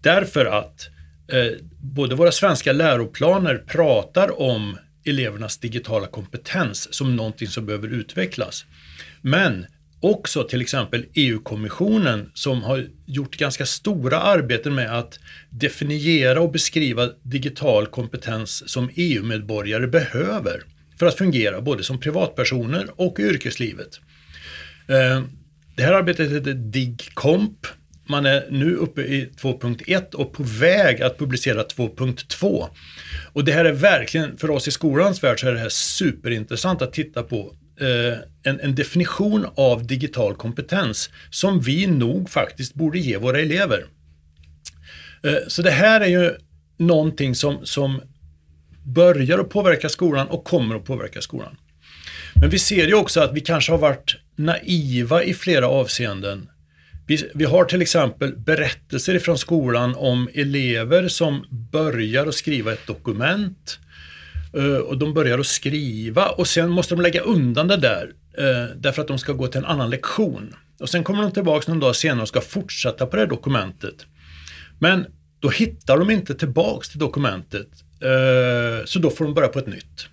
[0.00, 0.88] Därför att
[1.32, 8.64] eh, både våra svenska läroplaner pratar om elevernas digitala kompetens som någonting som behöver utvecklas.
[9.20, 9.66] Men
[10.00, 15.18] också till exempel EU-kommissionen som har gjort ganska stora arbeten med att
[15.50, 20.62] definiera och beskriva digital kompetens som EU-medborgare behöver
[20.98, 24.00] för att fungera både som privatpersoner och i yrkeslivet.
[24.88, 25.22] Eh,
[25.76, 27.66] det här arbetet heter DIGCOMP.
[28.06, 32.68] Man är nu uppe i 2.1 och på väg att publicera 2.2.
[33.32, 36.82] Och det här är verkligen, för oss i skolans värld så är det här superintressant
[36.82, 42.98] att titta på eh, en, en, definition av digital kompetens som vi nog faktiskt borde
[42.98, 43.84] ge våra elever.
[45.24, 46.34] Eh, så det här är ju
[46.78, 48.00] någonting som, som
[48.84, 51.56] börjar att påverka skolan och kommer att påverka skolan.
[52.34, 56.48] Men vi ser ju också att vi kanske har varit naiva i flera avseenden.
[57.06, 62.86] Vi, vi har till exempel berättelser från skolan om elever som börjar att skriva ett
[62.86, 63.78] dokument
[64.56, 68.04] Eh, och de börjar att skriva och sen måste de lägga undan det där
[68.38, 70.54] uh, därför att de ska gå till en annan lektion.
[70.80, 74.06] Och sen kommer de tillbaka någon dag senare och ska fortsätta på det här dokumentet.
[74.78, 75.06] Men
[75.40, 77.68] då hittar de inte tillbaks till dokumentet
[78.04, 80.06] uh, så då får de börja på ett nytt.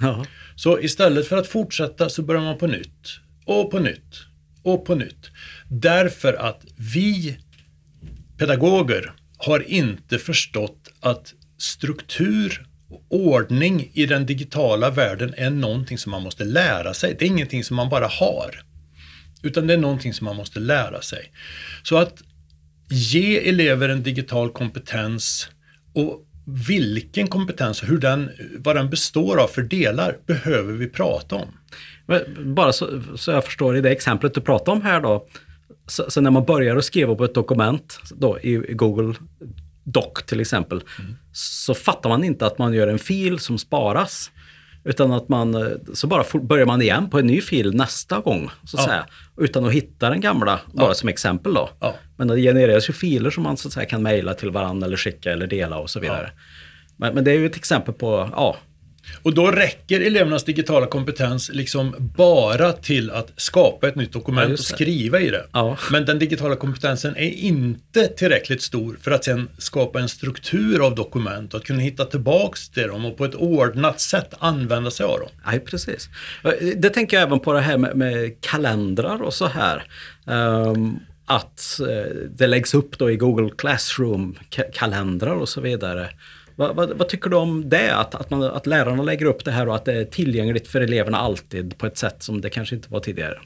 [0.00, 0.24] Ja.
[0.56, 4.24] Så istället för att fortsätta så börjar man på nytt och på nytt
[4.62, 5.30] och på nytt.
[5.70, 7.38] Därför att vi
[8.38, 16.10] pedagoger har inte förstått att struktur och ordning i den digitala världen är någonting som
[16.10, 17.16] man måste lära sig.
[17.18, 18.62] Det är ingenting som man bara har.
[19.42, 21.32] Utan det är någonting som man måste lära sig.
[21.82, 22.22] Så att
[22.90, 25.48] ge elever en digital kompetens
[25.94, 26.24] och
[26.66, 31.48] vilken kompetens och hur den, vad den består av för delar behöver vi prata om.
[32.54, 35.28] Bara så, så jag förstår i det exemplet du pratar om här då.
[35.88, 39.14] Så, så när man börjar att skriva på ett dokument då, i, i Google
[39.84, 41.14] Doc till exempel, mm.
[41.32, 44.30] så fattar man inte att man gör en fil som sparas.
[44.84, 48.50] Utan att man, eh, så bara börjar man igen på en ny fil nästa gång,
[48.64, 48.88] så att ja.
[48.88, 49.06] säga.
[49.36, 50.94] Utan att hitta den gamla, bara ja.
[50.94, 51.70] som exempel då.
[51.80, 51.94] Ja.
[52.16, 54.96] Men det genereras ju filer som man så att säga kan mejla till varandra eller
[54.96, 56.30] skicka eller dela och så vidare.
[56.96, 58.56] Men, men, det är ju ett exempel på, ja,
[59.22, 64.52] och då räcker elevernas digitala kompetens liksom bara till att skapa ett nytt dokument ja,
[64.52, 65.46] och skriva i det.
[65.52, 65.76] Ja.
[65.90, 70.94] Men den digitala kompetensen är inte tillräckligt stor för att sen skapa en struktur av
[70.94, 75.06] dokument och att kunna hitta tillbaks till dem och på ett ordnat sätt använda sig
[75.06, 75.28] av dem.
[75.46, 76.08] Nej, precis.
[76.76, 79.84] Det tänker jag även på det här med, med kalendrar och så här.
[80.24, 84.38] Um, att eh, det läggs upp då i Google Classroom
[84.72, 86.10] kalendrar och så vidare.
[86.58, 87.94] Vad, vad, vad, tycker du om det?
[87.94, 90.80] Att, att, man, att lärarna lägger upp det här och att det är tillgängligt för
[90.80, 93.38] eleverna alltid på ett sätt som det kanske inte var tidigare?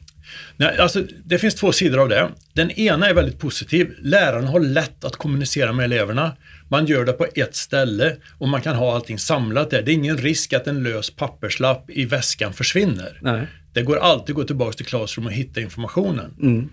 [0.56, 2.28] Nej, alltså, det finns två sidor av det.
[2.52, 3.94] Den ena är väldigt positiv.
[4.00, 6.36] Lärarna har lätt att kommunicera med eleverna.
[6.68, 9.82] Man gör det på ett ställe och man kan ha allting samlat där.
[9.82, 13.18] Det är ingen risk att en lös papperslapp i väskan försvinner.
[13.22, 13.46] Nej.
[13.72, 16.34] Det går alltid att gå tillbaka till Classroom och hitta informationen.
[16.42, 16.68] Mm.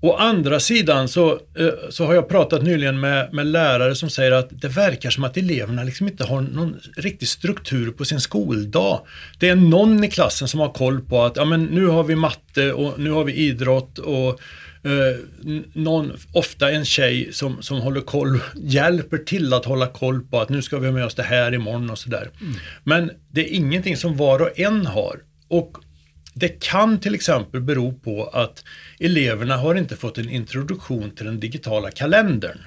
[0.00, 4.32] Å andra sidan så, eh, så har jag pratat nyligen med, med lärare som säger
[4.32, 9.00] att det verkar som att eleverna liksom inte har någon riktig struktur på sin skoldag.
[9.38, 12.14] Det är någon i klassen som har koll på att ja, men nu har vi
[12.14, 14.40] matte och nu har vi idrott och
[14.84, 15.16] eh,
[15.72, 20.48] någon, ofta en tjej som, som håller koll, hjälper till att hålla koll på att
[20.48, 22.30] nu ska vi ha med oss det här imorgon och sådär.
[22.84, 25.20] Men det är ingenting som var och en har.
[25.48, 25.78] Och
[26.38, 28.64] det kan till exempel bero på att
[29.00, 32.58] eleverna har inte fått en introduktion till den digitala kalendern.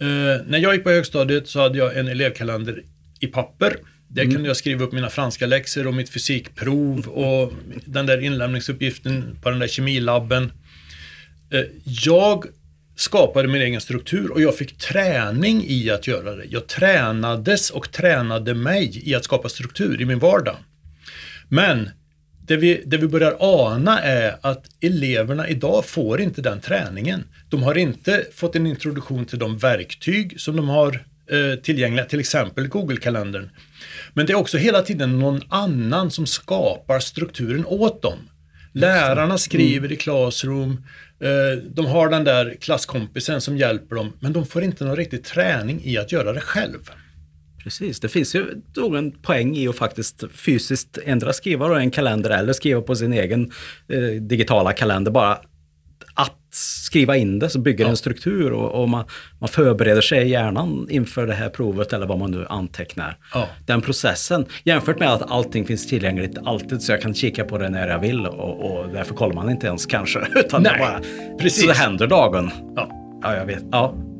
[0.00, 2.82] Eh, när jag gick på högstadiet så hade jag en elevkalender
[3.20, 3.76] i papper.
[4.08, 7.52] Där kunde jag skriva upp mina franska läxor och mitt fysikprov och
[7.84, 10.52] den där inlämningsuppgiften på den där kemilabben.
[11.50, 12.44] Eh, jag
[12.96, 16.44] skapade min egen struktur och jag fick träning i att göra det.
[16.48, 20.56] Jag tränades och tränade mig i att skapa struktur i min vardag.
[21.48, 21.90] Men
[22.46, 27.24] det vi, det vi börjar ana är att eleverna idag får inte den träningen.
[27.48, 32.20] De har inte fått en introduktion till de verktyg som de har eh, tillgängliga, till
[32.20, 33.50] exempel Google-kalendern.
[34.14, 38.18] Men det är också hela tiden någon annan som skapar strukturen åt dem.
[38.72, 40.84] Lärarna skriver i Classroom,
[41.20, 45.24] eh, de har den där klasskompisen som hjälper dem, men de får inte någon riktig
[45.24, 46.90] träning i att göra det själv.
[47.64, 52.30] Precis, det finns ju då en poäng i att faktiskt fysiskt ändra skriva en kalender
[52.30, 53.50] eller skriva på sin egen
[53.88, 55.10] eh, digitala kalender.
[55.10, 55.38] Bara
[56.14, 59.04] att skriva in det så bygger det en struktur och, och man,
[59.40, 63.16] man förbereder sig i hjärnan inför det här provet eller vad man nu antecknar.
[63.34, 63.48] Ja.
[63.66, 67.68] Den processen jämfört med att allting finns tillgängligt alltid så jag kan kika på det
[67.68, 70.20] när jag vill och, och därför kollar man inte ens kanske.
[70.36, 71.00] Utan Nej, bara,
[71.38, 71.60] precis.
[71.60, 72.50] Så det händer dagen.
[72.76, 72.88] Ja.
[73.22, 73.64] Ja, jag vet.
[73.70, 74.11] Ja.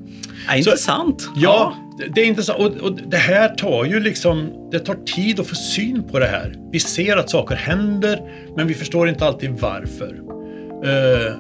[0.49, 1.29] Ja, intressant.
[1.37, 1.75] Ja,
[2.15, 2.59] det- är intressant.
[2.59, 6.27] Och, och det här tar ju liksom, det tar tid att få syn på det
[6.27, 6.57] här.
[6.73, 8.21] Vi ser att saker händer,
[8.57, 10.21] men vi förstår inte alltid varför.
[10.85, 11.35] Eh,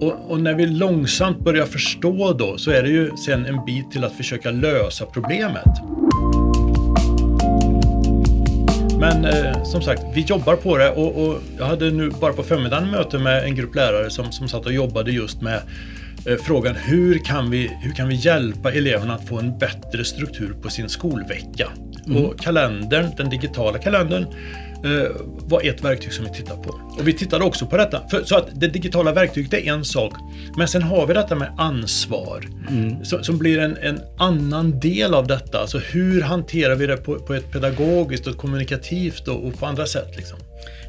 [0.00, 3.90] och, och när vi långsamt börjar förstå då, så är det ju sen en bit
[3.90, 5.64] till att försöka lösa problemet.
[9.00, 12.42] Men eh, som sagt, vi jobbar på det och, och jag hade nu bara på
[12.42, 15.60] förmiddagen möte med en grupp lärare som, som satt och jobbade just med
[16.42, 20.70] frågan hur kan, vi, hur kan vi hjälpa eleverna att få en bättre struktur på
[20.70, 21.68] sin skolvecka?
[22.16, 24.26] Och kalendern, den digitala kalendern,
[24.84, 26.70] eh, var ett verktyg som vi tittade på.
[26.98, 28.08] Och vi tittade också på detta.
[28.10, 30.12] För, så att det digitala verktyget är en sak,
[30.56, 32.44] men sen har vi detta med ansvar
[33.02, 35.60] som, som blir en, en annan del av detta.
[35.60, 39.86] Alltså hur hanterar vi det på, på ett pedagogiskt och kommunikativt och, och på andra
[39.86, 40.16] sätt?
[40.16, 40.38] Liksom.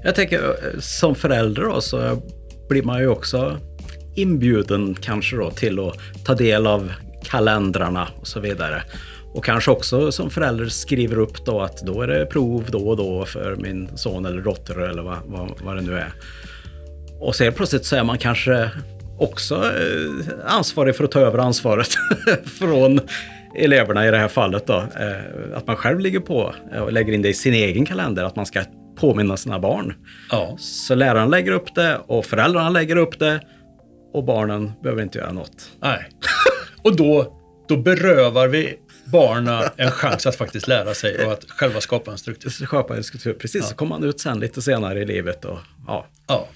[0.04, 2.22] Jag tänker eh, som förälder då, så
[2.70, 3.58] blir man ju också
[4.16, 6.92] inbjuden kanske då till att ta del av
[7.24, 8.82] kalendrarna och så vidare.
[9.34, 12.98] Och kanske också som förälder skriver upp då att då är det prov då och
[12.98, 16.14] då för min son eller dotter eller vad, vad, vad det nu är.
[17.20, 18.70] Och sen plötsligt så är man kanske
[19.20, 21.88] också eh, ansvarig för att ta över ansvaret
[22.60, 23.00] från
[23.56, 24.78] eleverna i det här fallet då.
[24.78, 28.36] Eh, att man själv ligger på och lägger in det i sin egen kalender, att
[28.36, 28.64] man ska
[29.00, 29.94] påminna sina barn.
[30.32, 30.56] Ja.
[30.60, 33.40] Så läraren lägger upp det och föräldrarna lägger upp det
[34.16, 35.72] och barnen behöver inte göra något.
[35.82, 36.10] Nej.
[36.82, 38.76] Och då, då berövar vi
[39.06, 42.50] barnen en chans att faktiskt lära sig och att själva skapa en struktur.
[42.50, 43.34] Så skapar en struktur.
[43.34, 46.08] Precis, så kommer man ut sen lite senare i livet och ja.
[46.28, 46.48] Ja.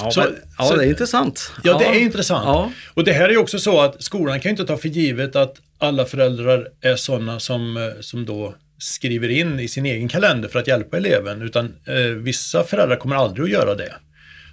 [0.00, 1.52] Ja, Så- men, ja så- det är intressant.
[1.64, 2.44] Ja, det är intressant.
[2.46, 2.72] Ja.
[2.94, 5.36] Och det här är ju också så att skolan kan ju inte ta för givet
[5.36, 10.48] att alla föräldrar är sådana som, eh, som då skriver in i sin egen kalender
[10.48, 13.92] för att hjälpa eleven, utan eh, vissa föräldrar kommer aldrig att göra det.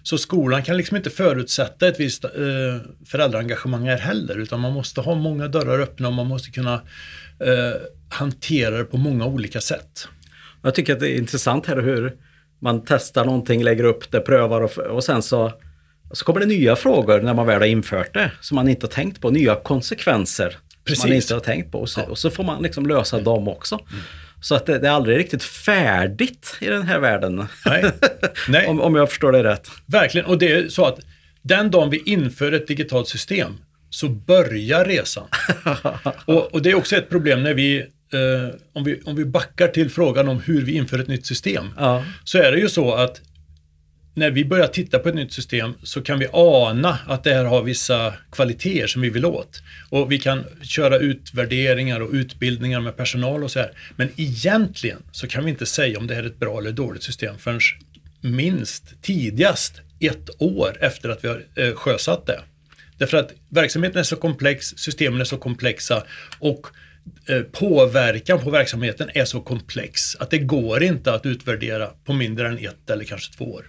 [0.09, 2.31] Så skolan kan liksom inte förutsätta ett visst eh,
[3.05, 6.73] föräldraengagemang här heller, utan man måste ha många dörrar öppna och man måste kunna
[7.39, 10.07] eh, hantera det på många olika sätt.
[10.63, 12.15] Jag tycker att det är intressant här hur
[12.59, 15.53] man testar någonting, lägger upp det, prövar och, och sen så,
[16.11, 18.91] så kommer det nya frågor när man väl har infört det som man inte har
[18.91, 19.29] tänkt på.
[19.29, 21.01] Nya konsekvenser Precis.
[21.01, 21.79] som man inte har tänkt på.
[21.79, 22.05] Och så, Ja.
[22.05, 23.79] och så får man liksom lösa dem också.
[24.41, 27.45] Så att det, det är aldrig riktigt färdigt i den här världen.
[27.65, 27.85] Nej.
[28.47, 28.67] Nej.
[28.67, 29.69] om, om jag förstår det rätt.
[29.85, 30.99] Verkligen, och det är så att
[31.41, 33.51] den dagen vi inför ett digitalt system
[33.89, 35.27] så börjar resan.
[36.25, 39.67] och, och det är också ett problem när vi, eh, om vi, om vi backar
[39.67, 42.03] till frågan om hur vi inför ett nytt system, Ja.
[42.23, 43.21] så är det ju så att
[44.17, 47.45] när vi börjar titta på ett nytt system så kan vi ana att det här
[47.45, 49.61] har vissa kvaliteter som vi vill åt.
[49.89, 53.71] Och vi kan köra utvärderingar och utbildningar med personal och så här.
[53.95, 57.03] Men egentligen så kan vi inte säga om det här är ett bra eller dåligt
[57.03, 57.59] system förrän
[58.21, 62.39] minst tidigast ett år efter att vi har eh, sjösatt det.
[62.97, 66.03] Därför att verksamheten är så komplex, systemen är så komplexa
[66.39, 66.67] och
[67.29, 72.47] eh, påverkan på verksamheten är så komplex att det går inte att utvärdera på mindre
[72.47, 73.65] än ett eller kanske två år.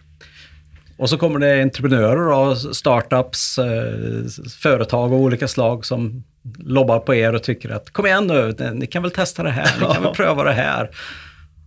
[0.98, 4.24] Och så kommer det entreprenörer och startups, eh,
[4.62, 6.24] företag av olika slag som
[6.58, 9.70] lobbar på er och tycker att kom igen nu, ni kan väl testa det här,
[9.80, 10.90] ni kan väl pröva det här.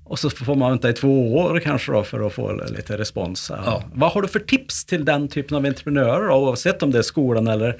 [0.03, 3.51] Och så får man vänta i två år kanske då för att få lite respons.
[3.65, 3.83] Ja.
[3.93, 7.03] Vad har du för tips till den typen av entreprenörer då, oavsett om det är
[7.03, 7.77] skolan eller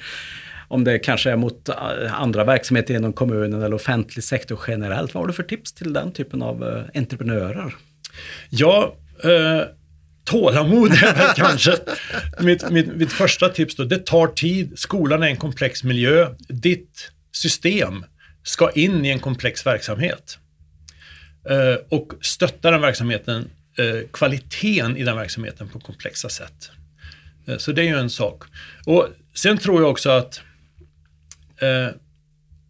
[0.68, 5.14] om det kanske är mot eh, andra verksamheter inom kommunen eller offentlig sektor generellt.
[5.14, 7.74] Vad har du för tips till den typen av uh, entreprenörer?
[8.50, 8.94] Ja,
[9.24, 9.62] eh,
[10.24, 11.76] tålamod är väl kanske
[12.40, 13.76] mitt, mitt, mitt första tips.
[13.76, 13.84] Då.
[13.84, 14.78] Det tar tid.
[14.78, 16.34] Skolan är en komplex miljö.
[16.48, 18.04] Ditt system
[18.42, 20.38] ska in i en komplex verksamhet.
[21.50, 26.70] Eh, och stötta den verksamheten, eh, kvaliteten i den verksamheten på komplexa sätt.
[27.46, 28.44] Eh, så det är ju en sak.
[28.86, 30.40] Och Sen tror jag också att
[31.60, 31.88] eh,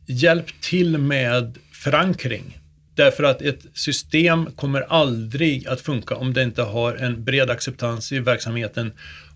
[0.06, 2.58] hjälp till med förankring.
[2.94, 8.12] Därför att ett system kommer aldrig att funka om det inte har en bred acceptans
[8.12, 8.92] i verksamheten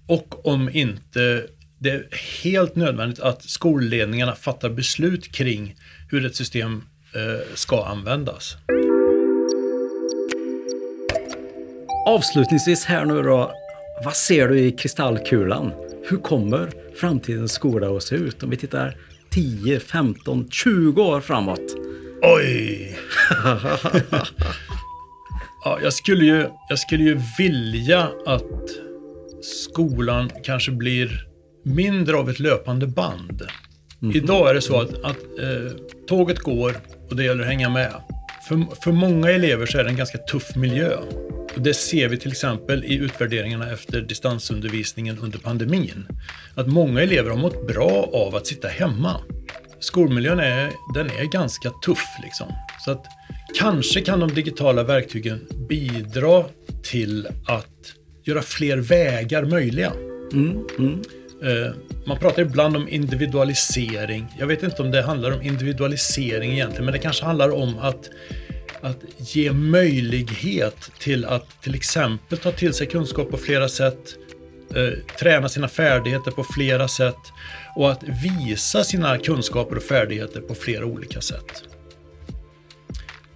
[0.06, 1.46] och om inte
[1.78, 2.06] det är
[2.42, 5.76] helt nödvändigt att skolledningarna fattar beslut kring
[6.10, 6.82] hur ett system
[7.14, 8.56] eh, ska användas.
[12.06, 13.52] Avslutningsvis här nu då,
[14.04, 15.72] vad ser du i kristallkulan?
[16.08, 18.96] Hur kommer framtidens skola att se ut om vi tittar
[19.30, 21.85] 10, 15, 20 år framåt?
[22.22, 22.98] Oj!
[25.64, 28.52] ja, jag, skulle ju, jag skulle ju vilja att
[29.42, 31.26] skolan kanske blir
[31.64, 33.42] mindre av ett löpande band.
[34.02, 34.16] Mm.
[34.16, 35.72] Idag är det så att, att eh,
[36.08, 36.76] tåget går
[37.10, 37.92] och det gäller att hänga med.
[38.48, 40.96] För, för många elever så är det en ganska tuff miljö.
[41.54, 46.06] Och det ser vi till exempel i utvärderingarna efter distansundervisningen under pandemin.
[46.54, 49.20] Att många elever har mått bra av att sitta hemma.
[49.86, 52.06] Skolmiljön är, den är ganska tuff.
[52.22, 52.46] Liksom.
[52.84, 53.06] Så att
[53.58, 56.44] kanske kan de digitala verktygen bidra
[56.82, 57.92] till att
[58.24, 59.92] göra fler vägar möjliga.
[60.32, 61.02] Mm, mm.
[61.42, 61.74] Eh,
[62.06, 64.26] man pratar ibland om individualisering.
[64.38, 68.08] Jag vet inte om det handlar om individualisering egentligen, men det kanske handlar om att
[68.80, 74.14] att ge möjlighet till att till exempel ta till sig kunskap på flera sätt,
[74.74, 77.32] eh, träna sina färdigheter på flera sätt
[77.76, 81.64] och att visa sina kunskaper och färdigheter på flera olika sätt.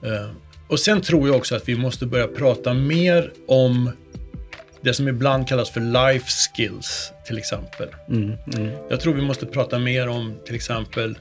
[0.02, 0.30] Eh,
[0.68, 3.90] och sen tror jag också att vi måste börja prata mer om
[4.80, 7.88] det som ibland kallas för life skills till exempel.
[8.08, 8.70] Mm, mm.
[8.90, 11.18] Jag tror vi måste prata mer om till exempel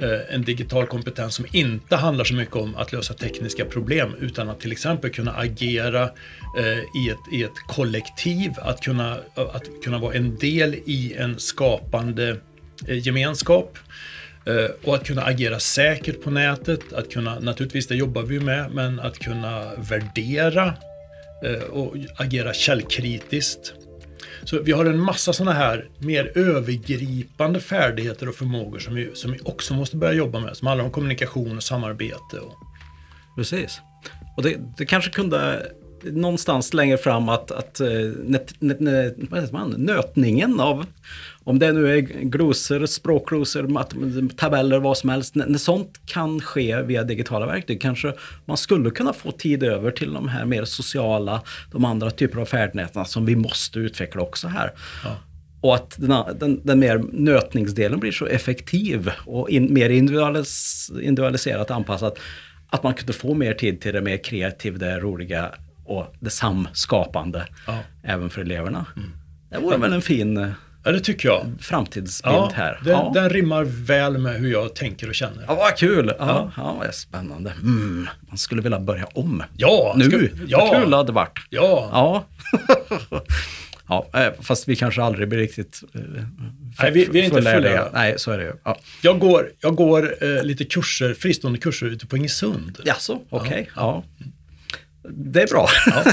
[0.00, 4.48] Eh, en digital kompetens som inte handlar så mycket om att lösa tekniska problem utan
[4.48, 6.02] att till exempel kunna agera
[6.58, 11.38] eh, i, ett, i ett kollektiv, att kunna, att kunna vara en del i en
[11.38, 12.36] skapande
[12.88, 13.78] eh, gemenskap
[14.84, 19.00] och att kunna agera säkert på nätet, att kunna, naturligtvis det jobbar vi med, men
[19.00, 20.74] att kunna värdera
[21.70, 23.74] och agera källkritiskt.
[24.44, 29.32] Så vi har en massa sådana här mer övergripande färdigheter och förmågor som vi, som
[29.32, 32.38] vi också måste börja jobba med, som handlar om kommunikation och samarbete.
[32.40, 32.54] Och...
[33.36, 33.80] Precis.
[34.36, 35.66] Och det, det kanske kunde
[36.04, 37.88] någonstans längre fram att, att eh,
[39.30, 39.74] vad heter man?
[39.78, 40.86] nötningen av,
[41.44, 45.34] om det nu är glosor, språkglosor, tabeller, vad som helst.
[45.34, 48.12] När sånt kan ske via digitala verktyg kanske
[48.44, 51.42] man skulle kunna få tid över till de här mer sociala,
[51.72, 54.72] de andra typer av färdigheterna som vi måste utveckla också här.
[55.04, 55.16] Ja.
[55.60, 61.70] Och att den, den, den, mer nötningsdelen blir så effektiv och in, mer individualis, individualiserat
[61.70, 62.18] anpassat
[62.70, 65.54] att man kunde få mer tid till det mer kreativa, det roliga
[65.88, 67.78] och det samskapande ja.
[68.02, 68.86] även för eleverna.
[68.96, 69.10] Mm.
[69.50, 70.48] Det vore väl en fin eh,
[70.84, 71.46] Ja, det tycker jag.
[71.60, 72.80] Framtidsbild ja, här.
[72.84, 73.10] Den, ja.
[73.14, 75.44] den rimmar väl med hur jag tänker och känner.
[75.46, 76.12] Ja, vad kul!
[76.18, 76.76] Ja, ja.
[76.78, 77.52] vad spännande.
[77.62, 79.42] Mm, man skulle vilja börja om.
[79.56, 79.94] Ja!
[79.96, 80.04] Nu!
[80.04, 80.58] Ska, ja.
[80.58, 81.38] Vad kul det hade varit.
[81.50, 81.88] Ja!
[81.92, 82.24] Ja.
[83.88, 86.02] ja, eh, fast vi kanske aldrig blir riktigt uh,
[86.82, 87.88] Nej, vi, vi är inte fullärdiga.
[87.92, 88.52] Nej, så är det ju.
[88.64, 88.78] Ja.
[89.02, 92.80] Jag går, jag går uh, lite kurser, fristående kurser ute på Ingesund.
[92.84, 93.48] Jaså, okej.
[93.48, 93.66] Okay.
[93.76, 94.04] Ja.
[95.10, 95.68] Det är bra.
[95.86, 96.04] Ja.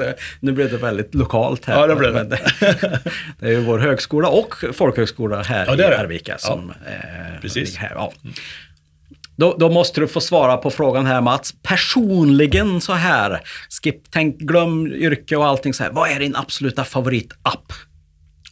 [0.40, 1.80] nu blev det väldigt lokalt här.
[1.80, 2.28] Ja, det blev det.
[3.38, 7.76] det är ju vår högskola och folkhögskola här ja, i Arvika som eh, Precis.
[7.76, 7.92] här.
[7.94, 8.12] Ja.
[9.36, 11.54] Då, då, måste du få svara på frågan här Mats.
[11.62, 13.40] Personligen så här,
[13.82, 15.90] skip, tänk, glöm yrke och allting så här.
[15.90, 17.72] Vad är din absoluta favoritapp?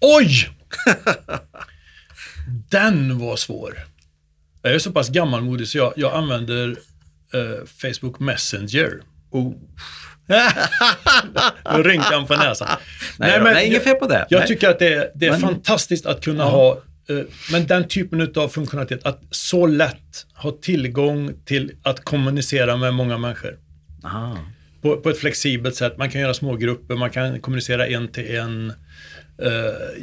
[0.00, 0.48] Oj!
[2.70, 3.78] Den var svår.
[4.62, 6.68] Jag är så pass gammalmodig så jag, jag använder
[7.34, 9.00] uh, Facebook Messenger.
[9.36, 9.54] Oh.
[11.62, 12.68] och rynkan på näsan.
[13.18, 14.26] Nej, Nej, men är inget fel på det.
[14.30, 14.48] Jag Nej.
[14.48, 16.50] tycker att det är, det är men, fantastiskt att kunna ja.
[16.50, 22.76] ha, eh, men den typen av funktionalitet, att så lätt ha tillgång till att kommunicera
[22.76, 23.58] med många människor.
[24.82, 25.98] På, på, ett flexibelt sätt.
[25.98, 28.72] Man kan göra små grupper, man kan kommunicera en till en.
[29.42, 29.50] Uh,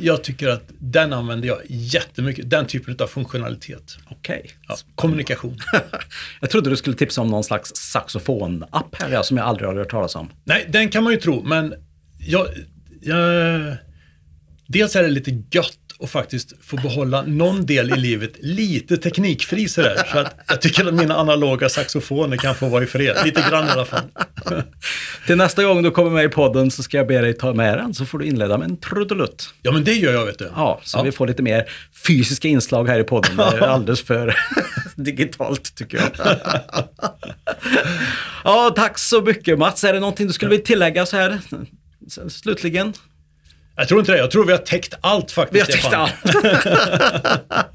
[0.06, 3.98] jag tycker att den använder jag jättemycket, den typen av funktionalitet.
[4.06, 4.40] Okej.
[4.40, 4.52] Okay.
[4.68, 5.58] Ja, kommunikation.
[6.42, 9.92] jag trodde du skulle tipsa om någon slags saxofon-app här, som jag aldrig har hört
[9.92, 10.30] talas om.
[10.44, 11.74] Nej, den kan man ju tro, men
[12.20, 12.48] jag,
[13.02, 13.76] jag,
[14.68, 19.68] dels är det lite gött och faktiskt få behålla någon del i livet lite teknikfri
[19.68, 20.08] sådär.
[20.12, 23.18] Så att jag tycker att mina analoga saxofoner kan få vara i fred.
[23.26, 24.02] Lite grann i alla fall.
[25.28, 27.78] Till nästa gång du kommer med i podden så ska jag be dig ta med
[27.78, 29.54] den så får du inleda med en trudelutt.
[29.62, 30.50] Ja men det gör jag vet du.
[30.56, 31.04] Ja, så ja.
[31.04, 31.70] vi får lite mer
[32.08, 33.38] fysiska inslag här i podden.
[33.38, 34.36] Det är alldeles för
[34.96, 36.38] digitalt tycker jag.
[38.44, 39.84] ja, tack så mycket Mats.
[39.84, 41.40] Är det någonting du skulle vilja tillägga så här
[42.30, 42.94] slutligen?
[43.76, 44.18] Jag tror inte det.
[44.18, 45.56] Jag tror vi har täckt allt faktiskt.
[45.56, 46.14] Vi har täckt allt.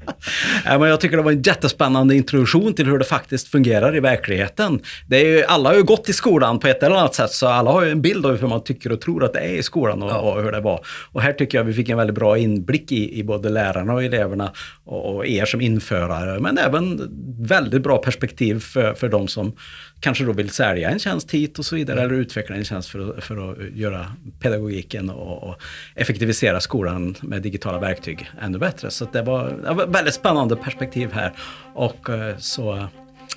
[0.65, 3.99] ja, men jag tycker det var en jättespännande introduktion till hur det faktiskt fungerar i
[3.99, 4.81] verkligheten.
[5.07, 7.47] Det är ju, alla har ju gått i skolan på ett eller annat sätt, så
[7.47, 9.63] alla har ju en bild av hur man tycker och tror att det är i
[9.63, 10.17] skolan och, ja.
[10.17, 10.85] och hur det var.
[11.11, 14.03] Och här tycker jag vi fick en väldigt bra inblick i, i både lärarna och
[14.03, 14.51] eleverna
[14.89, 17.09] och, er som införare, men även
[17.39, 19.53] väldigt bra perspektiv för, för de som
[19.99, 23.17] kanske då vill sälja en tjänst hit och så vidare, eller utveckla en tjänst för
[23.17, 24.05] att, för att göra
[24.39, 25.55] pedagogiken och, och
[25.95, 28.91] effektivisera skolan med digitala verktyg ännu bättre.
[28.91, 31.33] Så det var, det var väldigt spännande perspektiv här.
[31.73, 32.87] Och eh, så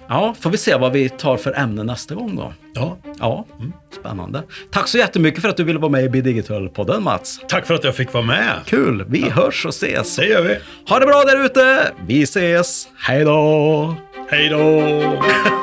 [0.08, 2.52] Ja, får vi se vad vi tar för ämne nästa gång då.
[2.74, 2.98] Ja.
[3.18, 3.72] Ja, mm.
[4.00, 4.42] spännande.
[4.70, 7.40] Tack så jättemycket för att du ville vara med i Be Digital-podden Mats.
[7.48, 8.54] Tack för att jag fick vara med.
[8.66, 9.30] Kul, vi ja.
[9.30, 10.16] hörs och ses.
[10.16, 10.58] Det gör vi.
[10.88, 11.92] Ha det bra där ute.
[12.06, 12.88] Vi ses.
[12.98, 13.94] Hej då.
[14.30, 15.61] Hej då.